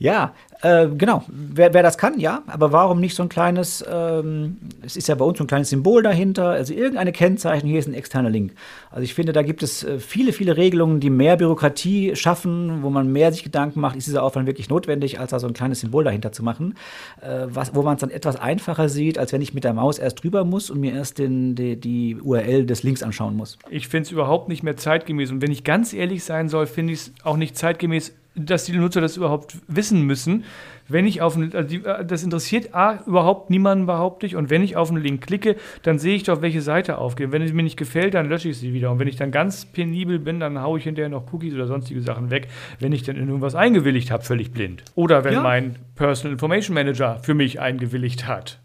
Ja, 0.00 0.32
äh, 0.62 0.88
genau. 0.88 1.24
Wer, 1.28 1.74
wer 1.74 1.82
das 1.82 1.98
kann, 1.98 2.18
ja. 2.18 2.42
Aber 2.46 2.72
warum 2.72 3.00
nicht 3.00 3.14
so 3.14 3.22
ein 3.22 3.28
kleines, 3.28 3.84
ähm, 3.86 4.56
es 4.82 4.96
ist 4.96 5.08
ja 5.08 5.14
bei 5.14 5.26
uns 5.26 5.36
so 5.36 5.44
ein 5.44 5.46
kleines 5.46 5.68
Symbol 5.68 6.02
dahinter, 6.02 6.48
also 6.48 6.72
irgendeine 6.72 7.12
Kennzeichen, 7.12 7.68
hier 7.68 7.78
ist 7.78 7.86
ein 7.86 7.92
externer 7.92 8.30
Link. 8.30 8.54
Also 8.90 9.02
ich 9.02 9.12
finde, 9.12 9.34
da 9.34 9.42
gibt 9.42 9.62
es 9.62 9.84
äh, 9.84 9.98
viele, 9.98 10.32
viele 10.32 10.56
Regelungen, 10.56 11.00
die 11.00 11.10
mehr 11.10 11.36
Bürokratie 11.36 12.16
schaffen, 12.16 12.82
wo 12.82 12.88
man 12.88 13.12
mehr 13.12 13.30
sich 13.30 13.44
Gedanken 13.44 13.80
macht, 13.80 13.94
ist 13.94 14.06
dieser 14.06 14.22
Aufwand 14.22 14.46
wirklich 14.46 14.70
notwendig, 14.70 15.20
als 15.20 15.32
da 15.32 15.38
so 15.38 15.46
ein 15.46 15.52
kleines 15.52 15.80
Symbol 15.80 16.02
dahinter 16.02 16.32
zu 16.32 16.42
machen, 16.42 16.76
äh, 17.20 17.46
was, 17.48 17.74
wo 17.74 17.82
man 17.82 17.96
es 17.96 18.00
dann 18.00 18.10
etwas 18.10 18.36
einfacher 18.36 18.88
sieht, 18.88 19.18
als 19.18 19.34
wenn 19.34 19.42
ich 19.42 19.52
mit 19.52 19.64
der 19.64 19.74
Maus 19.74 19.98
erst 19.98 20.24
drüber 20.24 20.44
muss 20.44 20.70
und 20.70 20.80
mir 20.80 20.94
erst 20.94 21.18
den, 21.18 21.54
die, 21.54 21.76
die 21.76 22.16
URL 22.16 22.64
des 22.64 22.82
Links 22.82 23.02
anschauen 23.02 23.36
muss. 23.36 23.58
Ich 23.68 23.88
finde 23.88 24.06
es 24.06 24.12
überhaupt 24.12 24.48
nicht 24.48 24.62
mehr 24.62 24.78
zeitgemäß. 24.78 25.30
Und 25.30 25.42
wenn 25.42 25.52
ich 25.52 25.62
ganz 25.62 25.92
ehrlich 25.92 26.24
sein 26.24 26.48
soll, 26.48 26.64
finde 26.64 26.94
ich 26.94 27.00
es 27.00 27.12
auch 27.22 27.36
nicht 27.36 27.58
zeitgemäß, 27.58 28.14
dass 28.46 28.64
die 28.64 28.72
Nutzer 28.72 29.00
das 29.00 29.16
überhaupt 29.16 29.56
wissen 29.68 30.02
müssen, 30.02 30.44
wenn 30.92 31.06
ich 31.06 31.22
auf 31.22 31.36
einen, 31.36 31.54
also 31.54 31.76
äh, 31.76 32.04
das 32.04 32.22
interessiert 32.22 32.74
A, 32.74 32.98
überhaupt 33.06 33.50
niemanden, 33.50 33.86
behaupte 33.86 34.26
ich. 34.26 34.36
Und 34.36 34.50
wenn 34.50 34.62
ich 34.62 34.76
auf 34.76 34.90
einen 34.90 35.02
Link 35.02 35.26
klicke, 35.26 35.56
dann 35.82 35.98
sehe 35.98 36.16
ich 36.16 36.24
doch, 36.24 36.42
welche 36.42 36.62
Seite 36.62 36.98
aufgeht. 36.98 37.32
Wenn 37.32 37.42
es 37.42 37.52
mir 37.52 37.62
nicht 37.62 37.76
gefällt, 37.76 38.14
dann 38.14 38.28
lösche 38.28 38.48
ich 38.48 38.58
sie 38.58 38.72
wieder. 38.72 38.90
Und 38.90 38.98
wenn 38.98 39.08
ich 39.08 39.16
dann 39.16 39.30
ganz 39.30 39.64
penibel 39.64 40.18
bin, 40.18 40.40
dann 40.40 40.60
haue 40.60 40.78
ich 40.78 40.84
hinterher 40.84 41.08
noch 41.08 41.32
Cookies 41.32 41.54
oder 41.54 41.66
sonstige 41.66 42.00
Sachen 42.00 42.30
weg, 42.30 42.48
wenn 42.78 42.92
ich 42.92 43.02
dann 43.02 43.16
in 43.16 43.28
irgendwas 43.28 43.54
eingewilligt 43.54 44.10
habe, 44.10 44.22
völlig 44.22 44.52
blind. 44.52 44.84
Oder 44.94 45.24
wenn 45.24 45.34
ja. 45.34 45.42
mein 45.42 45.76
Personal 45.94 46.32
Information 46.32 46.74
Manager 46.74 47.18
für 47.22 47.34
mich 47.34 47.60
eingewilligt 47.60 48.26
hat. 48.26 48.58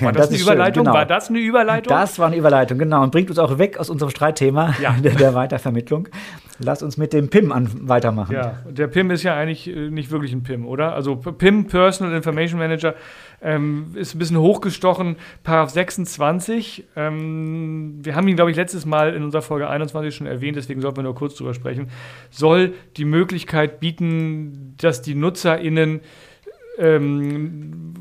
War 0.00 0.12
das, 0.12 0.28
das 0.28 0.34
eine 0.34 0.42
Überleitung? 0.42 0.84
Genau. 0.84 0.96
War 0.96 1.06
das 1.06 1.28
eine 1.28 1.38
Überleitung? 1.38 1.96
Das 1.96 2.18
war 2.18 2.26
eine 2.26 2.36
Überleitung, 2.36 2.78
genau. 2.78 3.02
Und 3.02 3.12
bringt 3.12 3.30
uns 3.30 3.38
auch 3.38 3.58
weg 3.58 3.78
aus 3.78 3.90
unserem 3.90 4.10
Streitthema 4.10 4.74
ja. 4.80 4.92
der, 5.02 5.14
der, 5.14 5.34
Weitervermittlung. 5.34 6.08
Lass 6.58 6.82
uns 6.82 6.96
mit 6.96 7.12
dem 7.12 7.28
PIM 7.28 7.50
an, 7.50 7.68
weitermachen. 7.88 8.34
Ja, 8.34 8.58
der 8.68 8.86
PIM 8.86 9.10
ist 9.10 9.22
ja 9.22 9.36
eigentlich 9.36 9.68
äh, 9.68 9.90
nicht 9.90 10.10
wirklich 10.10 10.32
ein 10.32 10.42
PIM, 10.42 10.66
oder? 10.66 10.94
Also 10.94 11.16
PIM, 11.16 11.61
Personal 11.66 12.14
Information 12.14 12.58
Manager, 12.58 12.94
ähm, 13.42 13.92
ist 13.94 14.14
ein 14.14 14.18
bisschen 14.18 14.38
hochgestochen. 14.38 15.16
Paragraph 15.42 15.70
26. 15.70 16.84
Ähm, 16.96 17.98
wir 18.02 18.14
haben 18.14 18.28
ihn, 18.28 18.36
glaube 18.36 18.50
ich, 18.50 18.56
letztes 18.56 18.86
Mal 18.86 19.14
in 19.14 19.22
unserer 19.22 19.42
Folge 19.42 19.68
21 19.68 20.14
schon 20.14 20.26
erwähnt, 20.26 20.56
deswegen 20.56 20.80
sollten 20.80 20.98
wir 20.98 21.04
nur 21.04 21.14
kurz 21.14 21.34
drüber 21.34 21.54
sprechen. 21.54 21.88
Soll 22.30 22.74
die 22.96 23.04
Möglichkeit 23.04 23.80
bieten, 23.80 24.74
dass 24.78 25.02
die 25.02 25.14
NutzerInnen 25.14 26.00
ähm, 26.78 27.92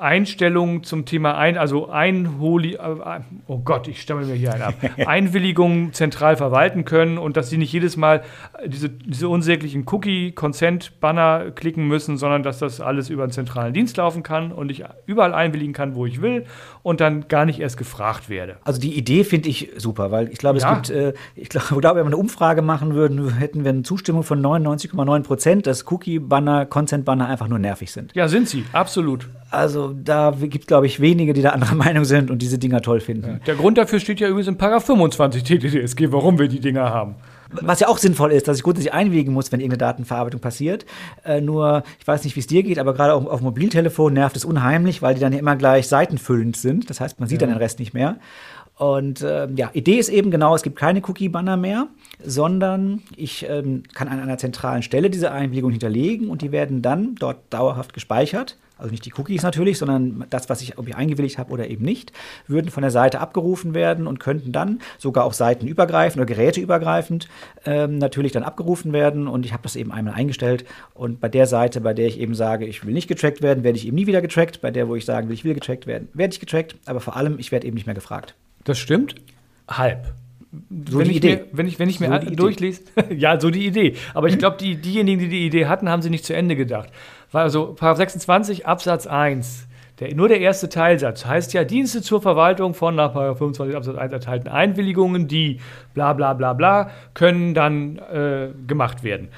Einstellungen 0.00 0.84
zum 0.84 1.04
Thema 1.04 1.36
ein, 1.36 1.58
also 1.58 1.88
Einholi, 1.88 2.74
äh, 2.74 3.20
oh 3.46 3.58
Gott, 3.58 3.88
ich 3.88 4.00
stamme 4.00 4.24
mir 4.24 4.34
hier 4.34 4.52
einen 4.52 4.62
ab, 4.62 4.74
Einwilligungen 5.06 5.92
zentral 5.92 6.36
verwalten 6.36 6.84
können 6.84 7.18
und 7.18 7.36
dass 7.36 7.50
sie 7.50 7.58
nicht 7.58 7.72
jedes 7.72 7.96
Mal 7.96 8.22
diese, 8.66 8.88
diese 8.88 9.28
unsäglichen 9.28 9.84
Cookie-Consent-Banner 9.86 11.50
klicken 11.54 11.86
müssen, 11.86 12.16
sondern 12.16 12.42
dass 12.42 12.58
das 12.58 12.80
alles 12.80 13.10
über 13.10 13.24
einen 13.24 13.32
zentralen 13.32 13.72
Dienst 13.72 13.96
laufen 13.96 14.22
kann 14.22 14.52
und 14.52 14.70
ich 14.70 14.84
überall 15.06 15.34
einwilligen 15.34 15.72
kann, 15.72 15.94
wo 15.94 16.06
ich 16.06 16.22
will 16.22 16.44
und 16.82 17.00
dann 17.00 17.28
gar 17.28 17.44
nicht 17.44 17.60
erst 17.60 17.76
gefragt 17.76 18.28
werde. 18.28 18.56
Also 18.64 18.80
die 18.80 18.96
Idee 18.96 19.24
finde 19.24 19.48
ich 19.48 19.70
super, 19.76 20.10
weil 20.10 20.28
ich 20.28 20.38
glaube, 20.38 20.58
es 20.58 20.64
ja. 20.64 20.74
gibt, 20.74 20.90
äh, 20.90 21.14
ich 21.34 21.48
glaube, 21.48 21.80
wenn 21.80 21.96
wir 21.96 22.06
eine 22.06 22.16
Umfrage 22.16 22.62
machen 22.62 22.94
würden, 22.94 23.36
hätten 23.36 23.64
wir 23.64 23.70
eine 23.70 23.82
Zustimmung 23.82 24.22
von 24.22 24.40
99,9 24.40 25.22
Prozent, 25.22 25.66
dass 25.66 25.90
Cookie-Banner, 25.90 26.66
Consent-Banner 26.66 27.28
einfach 27.28 27.48
nur 27.48 27.58
nervig 27.58 27.92
sind. 27.92 28.07
Ja, 28.14 28.28
sind 28.28 28.48
sie, 28.48 28.64
absolut. 28.72 29.28
Also 29.50 29.94
da 29.94 30.34
gibt 30.38 30.64
es, 30.64 30.66
glaube 30.66 30.86
ich, 30.86 31.00
wenige, 31.00 31.32
die 31.32 31.42
da 31.42 31.50
anderer 31.50 31.74
Meinung 31.76 32.04
sind 32.04 32.30
und 32.30 32.42
diese 32.42 32.58
Dinger 32.58 32.82
toll 32.82 33.00
finden. 33.00 33.26
Ja. 33.26 33.38
Der 33.46 33.54
Grund 33.54 33.78
dafür 33.78 33.98
steht 34.00 34.20
ja 34.20 34.28
übrigens 34.28 34.48
in 34.48 34.58
Paragraph 34.58 34.84
25 34.86 35.42
TTDSG, 35.42 36.12
warum 36.12 36.38
wir 36.38 36.48
die 36.48 36.60
Dinger 36.60 36.90
haben. 36.90 37.16
Was 37.50 37.80
ja 37.80 37.88
auch 37.88 37.96
sinnvoll 37.96 38.32
ist, 38.32 38.46
dass 38.46 38.58
ich 38.58 38.62
grundsätzlich 38.62 38.92
einwilligen 38.92 39.32
muss, 39.32 39.50
wenn 39.50 39.60
irgendeine 39.60 39.78
Datenverarbeitung 39.78 40.38
passiert. 40.38 40.84
Äh, 41.24 41.40
nur, 41.40 41.82
ich 41.98 42.06
weiß 42.06 42.24
nicht, 42.24 42.36
wie 42.36 42.40
es 42.40 42.46
dir 42.46 42.62
geht, 42.62 42.78
aber 42.78 42.92
gerade 42.92 43.14
auf, 43.14 43.26
auf 43.26 43.40
Mobiltelefon 43.40 44.12
nervt 44.12 44.36
es 44.36 44.44
unheimlich, 44.44 45.00
weil 45.00 45.14
die 45.14 45.20
dann 45.20 45.32
ja 45.32 45.38
immer 45.38 45.56
gleich 45.56 45.88
seitenfüllend 45.88 46.58
sind. 46.58 46.90
Das 46.90 47.00
heißt, 47.00 47.18
man 47.20 47.28
sieht 47.28 47.40
ja. 47.40 47.46
dann 47.46 47.54
den 47.54 47.62
Rest 47.62 47.78
nicht 47.78 47.94
mehr. 47.94 48.18
Und 48.78 49.22
äh, 49.22 49.48
ja, 49.56 49.70
Idee 49.72 49.98
ist 49.98 50.08
eben 50.08 50.30
genau, 50.30 50.54
es 50.54 50.62
gibt 50.62 50.76
keine 50.76 51.02
Cookie-Banner 51.04 51.56
mehr, 51.56 51.88
sondern 52.24 53.02
ich 53.16 53.44
ähm, 53.48 53.82
kann 53.92 54.06
an 54.06 54.20
einer 54.20 54.38
zentralen 54.38 54.82
Stelle 54.82 55.10
diese 55.10 55.32
Einwilligung 55.32 55.72
hinterlegen 55.72 56.30
und 56.30 56.42
die 56.42 56.52
werden 56.52 56.80
dann 56.80 57.16
dort 57.16 57.38
dauerhaft 57.50 57.92
gespeichert. 57.92 58.56
Also 58.78 58.92
nicht 58.92 59.04
die 59.04 59.12
Cookies 59.18 59.42
natürlich, 59.42 59.78
sondern 59.78 60.24
das, 60.30 60.48
was 60.48 60.62
ich, 60.62 60.74
ich 60.78 60.96
eingewilligt 60.96 61.38
habe 61.38 61.50
oder 61.50 61.68
eben 61.68 61.84
nicht, 61.84 62.12
würden 62.46 62.70
von 62.70 62.82
der 62.82 62.92
Seite 62.92 63.18
abgerufen 63.18 63.74
werden 63.74 64.06
und 64.06 64.20
könnten 64.20 64.52
dann 64.52 64.78
sogar 64.98 65.24
auch 65.24 65.32
seitenübergreifend 65.32 66.22
oder 66.22 66.32
geräteübergreifend 66.32 67.28
ähm, 67.66 67.98
natürlich 67.98 68.30
dann 68.30 68.44
abgerufen 68.44 68.92
werden. 68.92 69.26
Und 69.26 69.44
ich 69.44 69.52
habe 69.52 69.64
das 69.64 69.74
eben 69.74 69.90
einmal 69.90 70.14
eingestellt. 70.14 70.64
Und 70.94 71.20
bei 71.20 71.28
der 71.28 71.46
Seite, 71.46 71.80
bei 71.80 71.94
der 71.94 72.06
ich 72.06 72.20
eben 72.20 72.36
sage, 72.36 72.66
ich 72.66 72.86
will 72.86 72.94
nicht 72.94 73.08
getrackt 73.08 73.42
werden, 73.42 73.64
werde 73.64 73.76
ich 73.76 73.88
eben 73.88 73.96
nie 73.96 74.06
wieder 74.06 74.22
getrackt. 74.22 74.60
Bei 74.60 74.70
der, 74.70 74.88
wo 74.88 74.94
ich 74.94 75.04
sagen 75.04 75.28
will, 75.28 75.34
ich 75.34 75.44
will 75.44 75.54
getrackt 75.54 75.88
werden, 75.88 76.06
werde 76.14 76.34
ich 76.34 76.38
getrackt. 76.38 76.76
Aber 76.86 77.00
vor 77.00 77.16
allem, 77.16 77.40
ich 77.40 77.50
werde 77.50 77.66
eben 77.66 77.74
nicht 77.74 77.86
mehr 77.86 77.96
gefragt. 77.96 78.36
Das 78.68 78.78
stimmt. 78.78 79.14
Halb. 79.66 80.12
So 80.90 80.98
wenn, 80.98 81.08
ich 81.08 81.16
Idee. 81.16 81.36
Mir, 81.36 81.44
wenn 81.52 81.66
ich, 81.66 81.78
wenn 81.78 81.88
ich 81.88 82.00
mir 82.00 82.20
so 82.22 82.30
durchlese, 82.34 82.82
ja, 83.16 83.40
so 83.40 83.48
die 83.48 83.66
Idee. 83.66 83.94
Aber 84.12 84.28
ich 84.28 84.36
glaube, 84.36 84.58
die, 84.60 84.76
diejenigen, 84.76 85.20
die 85.20 85.28
die 85.28 85.46
Idee 85.46 85.66
hatten, 85.66 85.88
haben 85.88 86.02
sie 86.02 86.10
nicht 86.10 86.26
zu 86.26 86.36
Ende 86.36 86.54
gedacht. 86.54 86.90
Weil 87.32 87.44
also 87.44 87.72
Paragraph 87.72 87.96
26 87.96 88.66
Absatz 88.66 89.06
1, 89.06 89.68
der, 90.00 90.14
nur 90.14 90.28
der 90.28 90.40
erste 90.40 90.68
Teilsatz 90.68 91.24
heißt 91.24 91.54
ja 91.54 91.64
Dienste 91.64 92.02
zur 92.02 92.20
Verwaltung 92.20 92.74
von 92.74 92.94
nach 92.94 93.14
25 93.14 93.74
Absatz 93.74 93.96
1 93.96 94.12
erteilten 94.12 94.50
Einwilligungen, 94.50 95.28
die 95.28 95.60
bla 95.94 96.12
bla 96.12 96.34
bla 96.34 96.52
bla, 96.52 96.90
können 97.14 97.54
dann 97.54 97.96
äh, 97.96 98.48
gemacht 98.66 99.02
werden. 99.02 99.28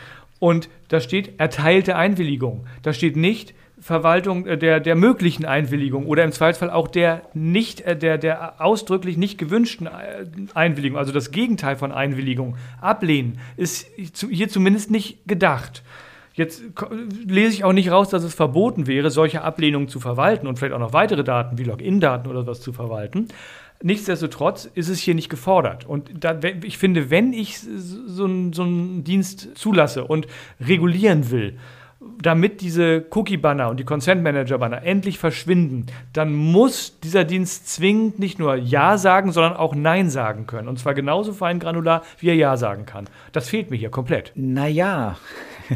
Und 0.41 0.69
da 0.89 0.99
steht 0.99 1.39
erteilte 1.39 1.95
Einwilligung. 1.95 2.67
Da 2.83 2.93
steht 2.93 3.15
nicht, 3.15 3.55
Verwaltung 3.81 4.47
äh, 4.47 4.59
der, 4.59 4.81
der 4.81 4.95
möglichen 4.95 5.45
Einwilligung 5.45 6.07
oder 6.07 6.23
im 6.23 6.33
Zweifelsfall 6.33 6.71
auch 6.71 6.89
der 6.89 7.23
nicht, 7.35 7.81
äh, 7.81 7.97
der, 7.97 8.19
der 8.19 8.61
ausdrücklich 8.61 9.17
nicht 9.17 9.39
gewünschten 9.39 9.87
äh, 9.87 10.27
Einwilligung, 10.55 10.99
also 10.99 11.13
das 11.13 11.31
Gegenteil 11.31 11.77
von 11.77 11.91
Einwilligung, 11.91 12.57
ablehnen, 12.81 13.39
ist 13.57 13.87
hier 13.97 14.49
zumindest 14.49 14.91
nicht 14.91 15.27
gedacht. 15.27 15.83
Jetzt 16.35 16.63
lese 17.27 17.55
ich 17.55 17.65
auch 17.65 17.73
nicht 17.73 17.91
raus, 17.91 18.09
dass 18.09 18.23
es 18.23 18.35
verboten 18.35 18.87
wäre, 18.87 19.11
solche 19.11 19.43
Ablehnungen 19.43 19.89
zu 19.89 19.99
verwalten 19.99 20.47
und 20.47 20.59
vielleicht 20.59 20.75
auch 20.75 20.79
noch 20.79 20.93
weitere 20.93 21.25
Daten 21.25 21.59
wie 21.59 21.65
Login-Daten 21.65 22.29
oder 22.29 22.47
was 22.47 22.61
zu 22.61 22.73
verwalten. 22.73 23.29
Nichtsdestotrotz 23.83 24.67
ist 24.67 24.89
es 24.89 25.01
hier 25.01 25.15
nicht 25.15 25.29
gefordert. 25.29 25.87
Und 25.87 26.11
da, 26.15 26.39
ich 26.63 26.79
finde, 26.79 27.11
wenn 27.11 27.33
ich 27.33 27.59
so, 27.61 28.29
so 28.53 28.63
einen 28.63 29.05
Dienst 29.05 29.57
zulasse 29.57 30.05
und 30.05 30.29
regulieren 30.61 31.31
will, 31.31 31.59
damit 32.01 32.61
diese 32.63 33.05
Cookie-Banner 33.11 33.69
und 33.69 33.79
die 33.79 33.85
Consent-Manager-Banner 33.85 34.83
endlich 34.85 35.19
verschwinden, 35.19 35.87
dann 36.13 36.35
muss 36.35 36.99
dieser 37.01 37.25
Dienst 37.25 37.69
zwingend 37.69 38.19
nicht 38.19 38.39
nur 38.39 38.57
Ja 38.57 38.97
sagen, 38.97 39.33
sondern 39.33 39.55
auch 39.55 39.75
Nein 39.75 40.09
sagen 40.09 40.47
können. 40.47 40.69
Und 40.69 40.79
zwar 40.79 40.95
genauso 40.95 41.33
fein 41.33 41.59
granular, 41.59 42.03
wie 42.19 42.29
er 42.29 42.35
Ja 42.35 42.57
sagen 42.57 42.87
kann. 42.87 43.07
Das 43.33 43.49
fehlt 43.49 43.71
mir 43.71 43.77
hier 43.77 43.91
komplett. 43.91 44.33
Naja, 44.35 45.19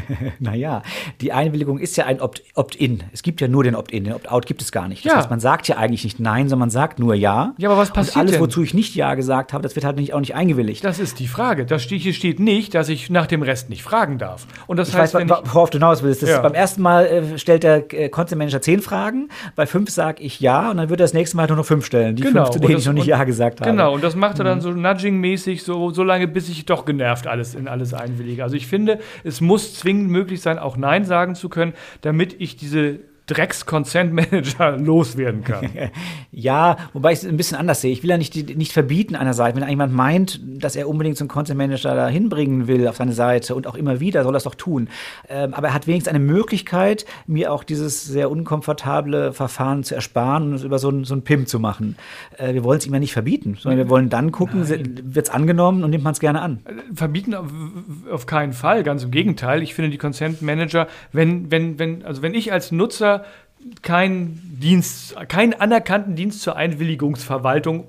naja, 0.39 0.81
die 1.21 1.31
Einwilligung 1.31 1.79
ist 1.79 1.95
ja 1.97 2.05
ein 2.05 2.19
Opt-in. 2.21 3.03
es 3.13 3.23
gibt 3.23 3.41
ja 3.41 3.47
nur 3.47 3.63
den 3.63 3.75
Opt-in, 3.75 4.03
den 4.03 4.13
Opt-out 4.13 4.45
gibt 4.45 4.61
es 4.61 4.71
gar 4.71 4.87
nicht. 4.87 5.05
Das 5.05 5.11
ja. 5.11 5.17
heißt, 5.17 5.29
man 5.29 5.39
sagt 5.39 5.67
ja 5.67 5.77
eigentlich 5.77 6.03
nicht 6.03 6.19
Nein, 6.19 6.49
sondern 6.49 6.59
man 6.59 6.69
sagt 6.69 6.99
nur 6.99 7.15
Ja. 7.15 7.53
Ja, 7.57 7.69
aber 7.69 7.77
was 7.77 7.91
passiert 7.91 8.15
Und 8.15 8.21
alles, 8.21 8.31
denn? 8.33 8.41
wozu 8.41 8.63
ich 8.63 8.73
nicht 8.73 8.95
Ja 8.95 9.15
gesagt 9.15 9.53
habe, 9.53 9.63
das 9.63 9.75
wird 9.75 9.85
halt 9.85 9.97
nicht, 9.97 10.13
auch 10.13 10.19
nicht 10.19 10.35
eingewilligt. 10.35 10.83
Das 10.83 10.99
ist 10.99 11.19
die 11.19 11.27
Frage. 11.27 11.65
Das 11.65 11.83
steht, 11.83 12.01
hier 12.01 12.13
steht 12.13 12.39
nicht, 12.39 12.73
dass 12.73 12.89
ich 12.89 13.09
nach 13.09 13.27
dem 13.27 13.41
Rest 13.41 13.69
nicht 13.69 13.83
fragen 13.83 14.17
darf. 14.17 14.47
Und 14.67 14.77
das 14.77 14.89
ich 14.89 14.95
heißt, 14.95 15.13
weiß, 15.13 15.29
worauf 15.29 15.69
du 15.69 15.77
hinaus 15.77 16.03
willst. 16.03 16.21
Ja. 16.23 16.41
Beim 16.41 16.53
ersten 16.53 16.81
Mal 16.81 17.05
äh, 17.05 17.37
stellt 17.37 17.63
der 17.63 17.93
äh, 17.93 18.09
Content 18.09 18.39
Manager 18.39 18.61
zehn 18.61 18.81
Fragen, 18.81 19.29
bei 19.55 19.65
fünf 19.65 19.89
sage 19.89 20.21
ich 20.21 20.39
Ja 20.39 20.71
und 20.71 20.77
dann 20.77 20.89
wird 20.89 20.99
er 20.99 21.03
das 21.03 21.13
nächste 21.13 21.37
Mal 21.37 21.47
nur 21.47 21.57
noch 21.57 21.65
fünf 21.65 21.85
stellen. 21.85 22.15
Die 22.15 22.23
genau. 22.23 22.45
fünf, 22.45 22.55
zu 22.55 22.59
denen 22.59 22.79
ich 22.79 22.85
noch 22.85 22.93
nicht 22.93 23.07
Ja 23.07 23.23
gesagt 23.23 23.61
habe. 23.61 23.71
Genau, 23.71 23.93
und 23.93 24.03
das 24.03 24.15
macht 24.15 24.39
er 24.39 24.45
dann 24.45 24.59
mhm. 24.59 24.61
so 24.61 24.69
nudging-mäßig, 24.69 25.63
so, 25.63 25.91
so 25.91 26.03
lange, 26.03 26.27
bis 26.27 26.49
ich 26.49 26.65
doch 26.65 26.85
genervt 26.85 27.27
alles 27.27 27.55
in 27.55 27.67
alles 27.67 27.93
einwillige. 27.93 28.43
Also 28.43 28.55
ich 28.55 28.67
finde, 28.67 28.99
es 29.23 29.41
muss 29.41 29.73
zwingend 29.85 30.09
möglich 30.09 30.41
sein, 30.41 30.57
auch 30.57 30.77
Nein 30.77 31.05
sagen 31.05 31.35
zu 31.35 31.47
können, 31.47 31.73
damit 32.01 32.41
ich 32.41 32.57
diese 32.57 33.01
Drecks-Consent-Manager 33.27 34.77
loswerden 34.77 35.43
kann. 35.43 35.69
ja, 36.31 36.77
wobei 36.93 37.13
ich 37.13 37.19
es 37.19 37.25
ein 37.25 37.37
bisschen 37.37 37.57
anders 37.57 37.81
sehe. 37.81 37.91
Ich 37.91 38.03
will 38.03 38.09
ja 38.09 38.17
nicht, 38.17 38.57
nicht 38.57 38.71
verbieten 38.71 39.15
einerseits. 39.15 39.59
Wenn 39.59 39.67
jemand 39.67 39.93
meint, 39.93 40.39
dass 40.43 40.75
er 40.75 40.87
unbedingt 40.87 41.17
so 41.17 41.23
einen 41.23 41.29
Consent-Manager 41.29 41.95
da 41.95 42.07
hinbringen 42.07 42.67
will 42.67 42.87
auf 42.87 42.97
seine 42.97 43.13
Seite 43.13 43.55
und 43.55 43.67
auch 43.67 43.75
immer 43.75 43.99
wieder, 43.99 44.23
soll 44.23 44.35
er 44.35 44.37
es 44.37 44.43
doch 44.43 44.55
tun. 44.55 44.89
Ähm, 45.27 45.53
aber 45.53 45.69
er 45.69 45.73
hat 45.73 45.87
wenigstens 45.87 46.13
eine 46.13 46.23
Möglichkeit, 46.23 47.05
mir 47.25 47.51
auch 47.51 47.63
dieses 47.63 48.05
sehr 48.05 48.29
unkomfortable 48.29 49.33
Verfahren 49.33 49.83
zu 49.83 49.95
ersparen 49.95 50.49
und 50.49 50.53
es 50.53 50.63
über 50.63 50.79
so 50.79 50.89
einen, 50.89 51.03
so 51.03 51.19
PIM 51.19 51.47
zu 51.47 51.59
machen. 51.59 51.95
Äh, 52.37 52.53
wir 52.53 52.63
wollen 52.63 52.77
es 52.77 52.85
ihm 52.85 52.93
ja 52.93 52.99
nicht 52.99 53.13
verbieten, 53.13 53.57
sondern 53.59 53.79
wir 53.79 53.89
wollen 53.89 54.09
dann 54.09 54.31
gucken, 54.31 54.67
wird 54.67 55.27
es 55.27 55.33
angenommen 55.33 55.83
und 55.83 55.89
nimmt 55.89 56.03
man 56.03 56.13
es 56.13 56.19
gerne 56.19 56.41
an. 56.41 56.59
Äh, 56.65 56.73
verbieten 56.93 57.33
auf, 57.33 57.47
auf 58.11 58.25
keinen 58.25 58.53
Fall, 58.53 58.83
ganz 58.83 59.03
im 59.03 59.11
Gegenteil. 59.11 59.63
Ich 59.63 59.73
finde 59.73 59.89
die 59.89 59.97
Consent-Manager, 59.97 60.87
wenn, 61.11 61.49
wenn, 61.51 61.79
wenn, 61.79 62.05
also 62.05 62.21
wenn 62.21 62.33
ich 62.33 62.51
als 62.51 62.71
Nutzer 62.71 63.14
keinen 63.81 64.59
Dienst, 64.61 65.15
keinen 65.27 65.53
anerkannten 65.53 66.15
Dienst 66.15 66.41
zur 66.41 66.55
Einwilligungsverwaltung 66.55 67.87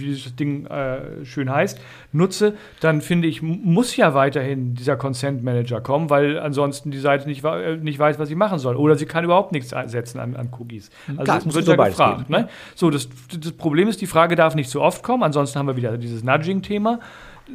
wie 0.00 0.12
das 0.12 0.34
Ding 0.34 0.66
äh, 0.66 1.24
schön 1.24 1.50
heißt, 1.50 1.80
nutze, 2.12 2.54
dann 2.80 3.00
finde 3.00 3.28
ich, 3.28 3.42
muss 3.42 3.96
ja 3.96 4.14
weiterhin 4.14 4.74
dieser 4.74 4.96
Consent 4.96 5.42
Manager 5.44 5.80
kommen, 5.80 6.10
weil 6.10 6.38
ansonsten 6.38 6.90
die 6.90 6.98
Seite 6.98 7.28
nicht, 7.28 7.44
äh, 7.44 7.76
nicht 7.76 7.98
weiß, 7.98 8.18
was 8.18 8.28
sie 8.28 8.34
machen 8.34 8.58
soll. 8.58 8.76
Oder 8.76 8.96
sie 8.96 9.06
kann 9.06 9.24
überhaupt 9.24 9.52
nichts 9.52 9.74
setzen 9.86 10.18
an, 10.18 10.36
an 10.36 10.48
Cookies. 10.58 10.90
Also 11.06 11.22
Klar, 11.22 11.40
das 11.44 11.54
wird 11.54 11.64
so 11.64 11.72
ja 11.72 11.84
gefragt. 11.84 12.30
Ne? 12.30 12.48
So, 12.74 12.90
das, 12.90 13.08
das 13.38 13.52
Problem 13.52 13.88
ist, 13.88 14.00
die 14.00 14.06
Frage 14.06 14.36
darf 14.36 14.54
nicht 14.54 14.70
zu 14.70 14.80
oft 14.80 15.02
kommen, 15.02 15.22
ansonsten 15.22 15.58
haben 15.58 15.66
wir 15.66 15.76
wieder 15.76 15.96
dieses 15.98 16.24
Nudging-Thema 16.24 17.00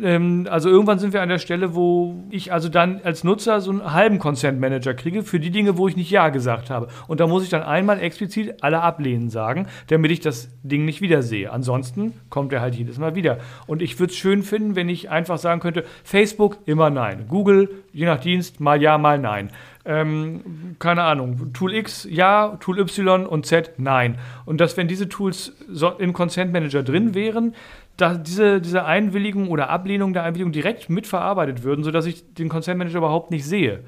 ähm, 0.03 0.47
also 0.49 0.69
irgendwann 0.69 0.99
sind 0.99 1.13
wir 1.13 1.21
an 1.21 1.29
der 1.29 1.39
Stelle, 1.39 1.75
wo 1.75 2.23
ich 2.29 2.51
also 2.51 2.69
dann 2.69 3.01
als 3.03 3.23
Nutzer 3.23 3.61
so 3.61 3.71
einen 3.71 3.93
halben 3.93 4.19
Consent 4.19 4.59
Manager 4.59 4.93
kriege 4.93 5.23
für 5.23 5.39
die 5.39 5.51
Dinge, 5.51 5.77
wo 5.77 5.87
ich 5.87 5.95
nicht 5.95 6.11
Ja 6.11 6.29
gesagt 6.29 6.69
habe. 6.69 6.87
Und 7.07 7.19
da 7.19 7.27
muss 7.27 7.43
ich 7.43 7.49
dann 7.49 7.63
einmal 7.63 7.99
explizit 7.99 8.63
alle 8.63 8.81
ablehnen 8.81 9.29
sagen, 9.29 9.67
damit 9.87 10.11
ich 10.11 10.19
das 10.19 10.49
Ding 10.63 10.85
nicht 10.85 11.01
wiedersehe. 11.01 11.51
Ansonsten 11.51 12.13
kommt 12.29 12.53
er 12.53 12.61
halt 12.61 12.75
jedes 12.75 12.97
Mal 12.97 13.15
wieder. 13.15 13.39
Und 13.67 13.81
ich 13.81 13.99
würde 13.99 14.11
es 14.11 14.17
schön 14.17 14.43
finden, 14.43 14.75
wenn 14.75 14.89
ich 14.89 15.09
einfach 15.09 15.37
sagen 15.37 15.61
könnte, 15.61 15.85
Facebook 16.03 16.57
immer 16.65 16.89
nein. 16.89 17.25
Google, 17.27 17.69
je 17.93 18.05
nach 18.05 18.19
Dienst, 18.19 18.59
mal 18.59 18.81
ja, 18.81 18.97
mal 18.97 19.19
nein. 19.19 19.49
Ähm, 19.87 20.75
keine 20.79 21.03
Ahnung, 21.03 21.53
Tool 21.53 21.71
X 21.75 22.07
ja, 22.09 22.57
Tool 22.59 22.79
Y 22.79 23.27
und 23.27 23.45
Z 23.45 23.73
nein. 23.77 24.17
Und 24.45 24.59
dass, 24.59 24.77
wenn 24.77 24.87
diese 24.87 25.07
Tools 25.07 25.53
so 25.69 25.89
im 25.91 26.11
Consent 26.11 26.51
Manager 26.51 26.81
drin 26.81 27.13
wären, 27.13 27.53
da 27.97 28.15
diese, 28.15 28.61
diese 28.61 28.85
Einwilligung 28.85 29.49
oder 29.49 29.69
Ablehnung 29.69 30.13
der 30.13 30.23
Einwilligung 30.23 30.51
direkt 30.51 30.89
mitverarbeitet 30.89 31.63
würden, 31.63 31.83
sodass 31.83 32.05
ich 32.05 32.33
den 32.33 32.49
Consent 32.49 32.77
Manager 32.77 32.97
überhaupt 32.97 33.31
nicht 33.31 33.45
sehe. 33.45 33.83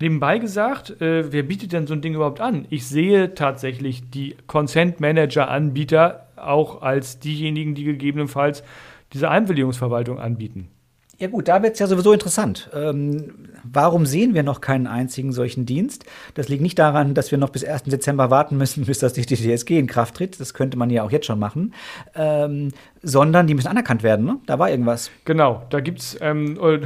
Nebenbei 0.00 0.38
gesagt, 0.38 1.00
äh, 1.02 1.30
wer 1.30 1.42
bietet 1.42 1.72
denn 1.72 1.86
so 1.86 1.92
ein 1.92 2.00
Ding 2.00 2.14
überhaupt 2.14 2.40
an? 2.40 2.66
Ich 2.70 2.86
sehe 2.86 3.34
tatsächlich 3.34 4.08
die 4.08 4.36
Consent 4.46 5.00
Manager 5.00 5.50
Anbieter 5.50 6.28
auch 6.36 6.80
als 6.80 7.18
diejenigen, 7.18 7.74
die 7.74 7.84
gegebenenfalls 7.84 8.64
diese 9.12 9.28
Einwilligungsverwaltung 9.28 10.18
anbieten. 10.18 10.68
Ja 11.20 11.28
gut, 11.28 11.48
da 11.48 11.62
wird 11.62 11.74
es 11.74 11.78
ja 11.78 11.86
sowieso 11.86 12.14
interessant. 12.14 12.70
Ähm, 12.74 13.34
warum 13.62 14.06
sehen 14.06 14.32
wir 14.32 14.42
noch 14.42 14.62
keinen 14.62 14.86
einzigen 14.86 15.32
solchen 15.32 15.66
Dienst? 15.66 16.06
Das 16.32 16.48
liegt 16.48 16.62
nicht 16.62 16.78
daran, 16.78 17.12
dass 17.12 17.30
wir 17.30 17.36
noch 17.36 17.50
bis 17.50 17.62
1. 17.62 17.82
Dezember 17.82 18.30
warten 18.30 18.56
müssen, 18.56 18.84
bis 18.86 19.00
das 19.00 19.12
die 19.12 19.26
DSG 19.26 19.78
in 19.78 19.86
Kraft 19.86 20.14
tritt. 20.14 20.40
Das 20.40 20.54
könnte 20.54 20.78
man 20.78 20.88
ja 20.88 21.02
auch 21.02 21.10
jetzt 21.10 21.26
schon 21.26 21.38
machen. 21.38 21.74
Ähm, 22.14 22.70
sondern 23.02 23.46
die 23.46 23.54
müssen 23.54 23.68
anerkannt 23.68 24.02
werden. 24.02 24.24
Ne? 24.24 24.38
Da 24.46 24.58
war 24.58 24.70
irgendwas. 24.70 25.10
Genau, 25.26 25.62
da 25.68 25.80
gibt 25.80 25.98
es, 25.98 26.16
ähm, 26.22 26.58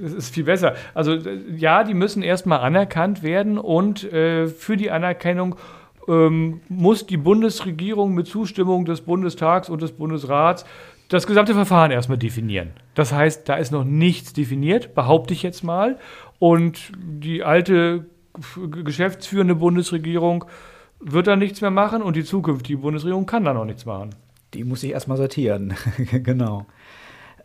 das 0.00 0.12
ist 0.14 0.34
viel 0.34 0.44
besser. 0.44 0.74
Also 0.94 1.12
äh, 1.12 1.38
ja, 1.54 1.84
die 1.84 1.92
müssen 1.94 2.22
erstmal 2.22 2.60
anerkannt 2.60 3.22
werden 3.22 3.58
und 3.58 4.10
äh, 4.10 4.46
für 4.46 4.78
die 4.78 4.90
Anerkennung 4.90 5.56
ähm, 6.08 6.62
muss 6.70 7.06
die 7.06 7.18
Bundesregierung 7.18 8.14
mit 8.14 8.28
Zustimmung 8.28 8.86
des 8.86 9.02
Bundestags 9.02 9.68
und 9.68 9.82
des 9.82 9.92
Bundesrats 9.92 10.64
das 11.08 11.26
gesamte 11.26 11.54
Verfahren 11.54 11.90
erstmal 11.90 12.18
definieren. 12.18 12.70
Das 12.98 13.12
heißt, 13.12 13.48
da 13.48 13.54
ist 13.54 13.70
noch 13.70 13.84
nichts 13.84 14.32
definiert, 14.32 14.92
behaupte 14.96 15.32
ich 15.32 15.44
jetzt 15.44 15.62
mal. 15.62 16.00
Und 16.40 16.90
die 16.98 17.44
alte 17.44 18.06
geschäftsführende 18.82 19.54
Bundesregierung 19.54 20.46
wird 20.98 21.28
da 21.28 21.36
nichts 21.36 21.60
mehr 21.60 21.70
machen 21.70 22.02
und 22.02 22.16
die 22.16 22.24
zukünftige 22.24 22.80
Bundesregierung 22.80 23.24
kann 23.24 23.44
da 23.44 23.54
noch 23.54 23.66
nichts 23.66 23.86
machen. 23.86 24.16
Die 24.52 24.64
muss 24.64 24.82
ich 24.82 24.90
erstmal 24.90 25.16
sortieren. 25.16 25.74
genau. 26.24 26.66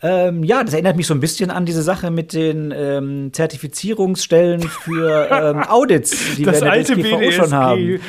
Ähm, 0.04 0.44
ja, 0.44 0.62
das 0.63 0.74
erinnert 0.74 0.98
mich 0.98 1.08
so 1.08 1.13
ein 1.13 1.22
bisschen 1.22 1.50
an 1.50 1.66
diese 1.66 1.82
Sache 1.82 2.12
mit 2.12 2.34
den 2.34 2.74
ähm, 2.76 3.32
Zertifizierungsstellen 3.32 4.62
für 4.62 5.30
ähm, 5.32 5.63
Audits, 5.70 6.36
die 6.36 6.44
das 6.44 6.60
wir 6.60 6.68
in 6.68 6.74
der 6.74 6.84
DSGVO 6.84 7.18
BDSG. 7.20 7.32
schon 7.32 7.54
haben. 7.54 8.00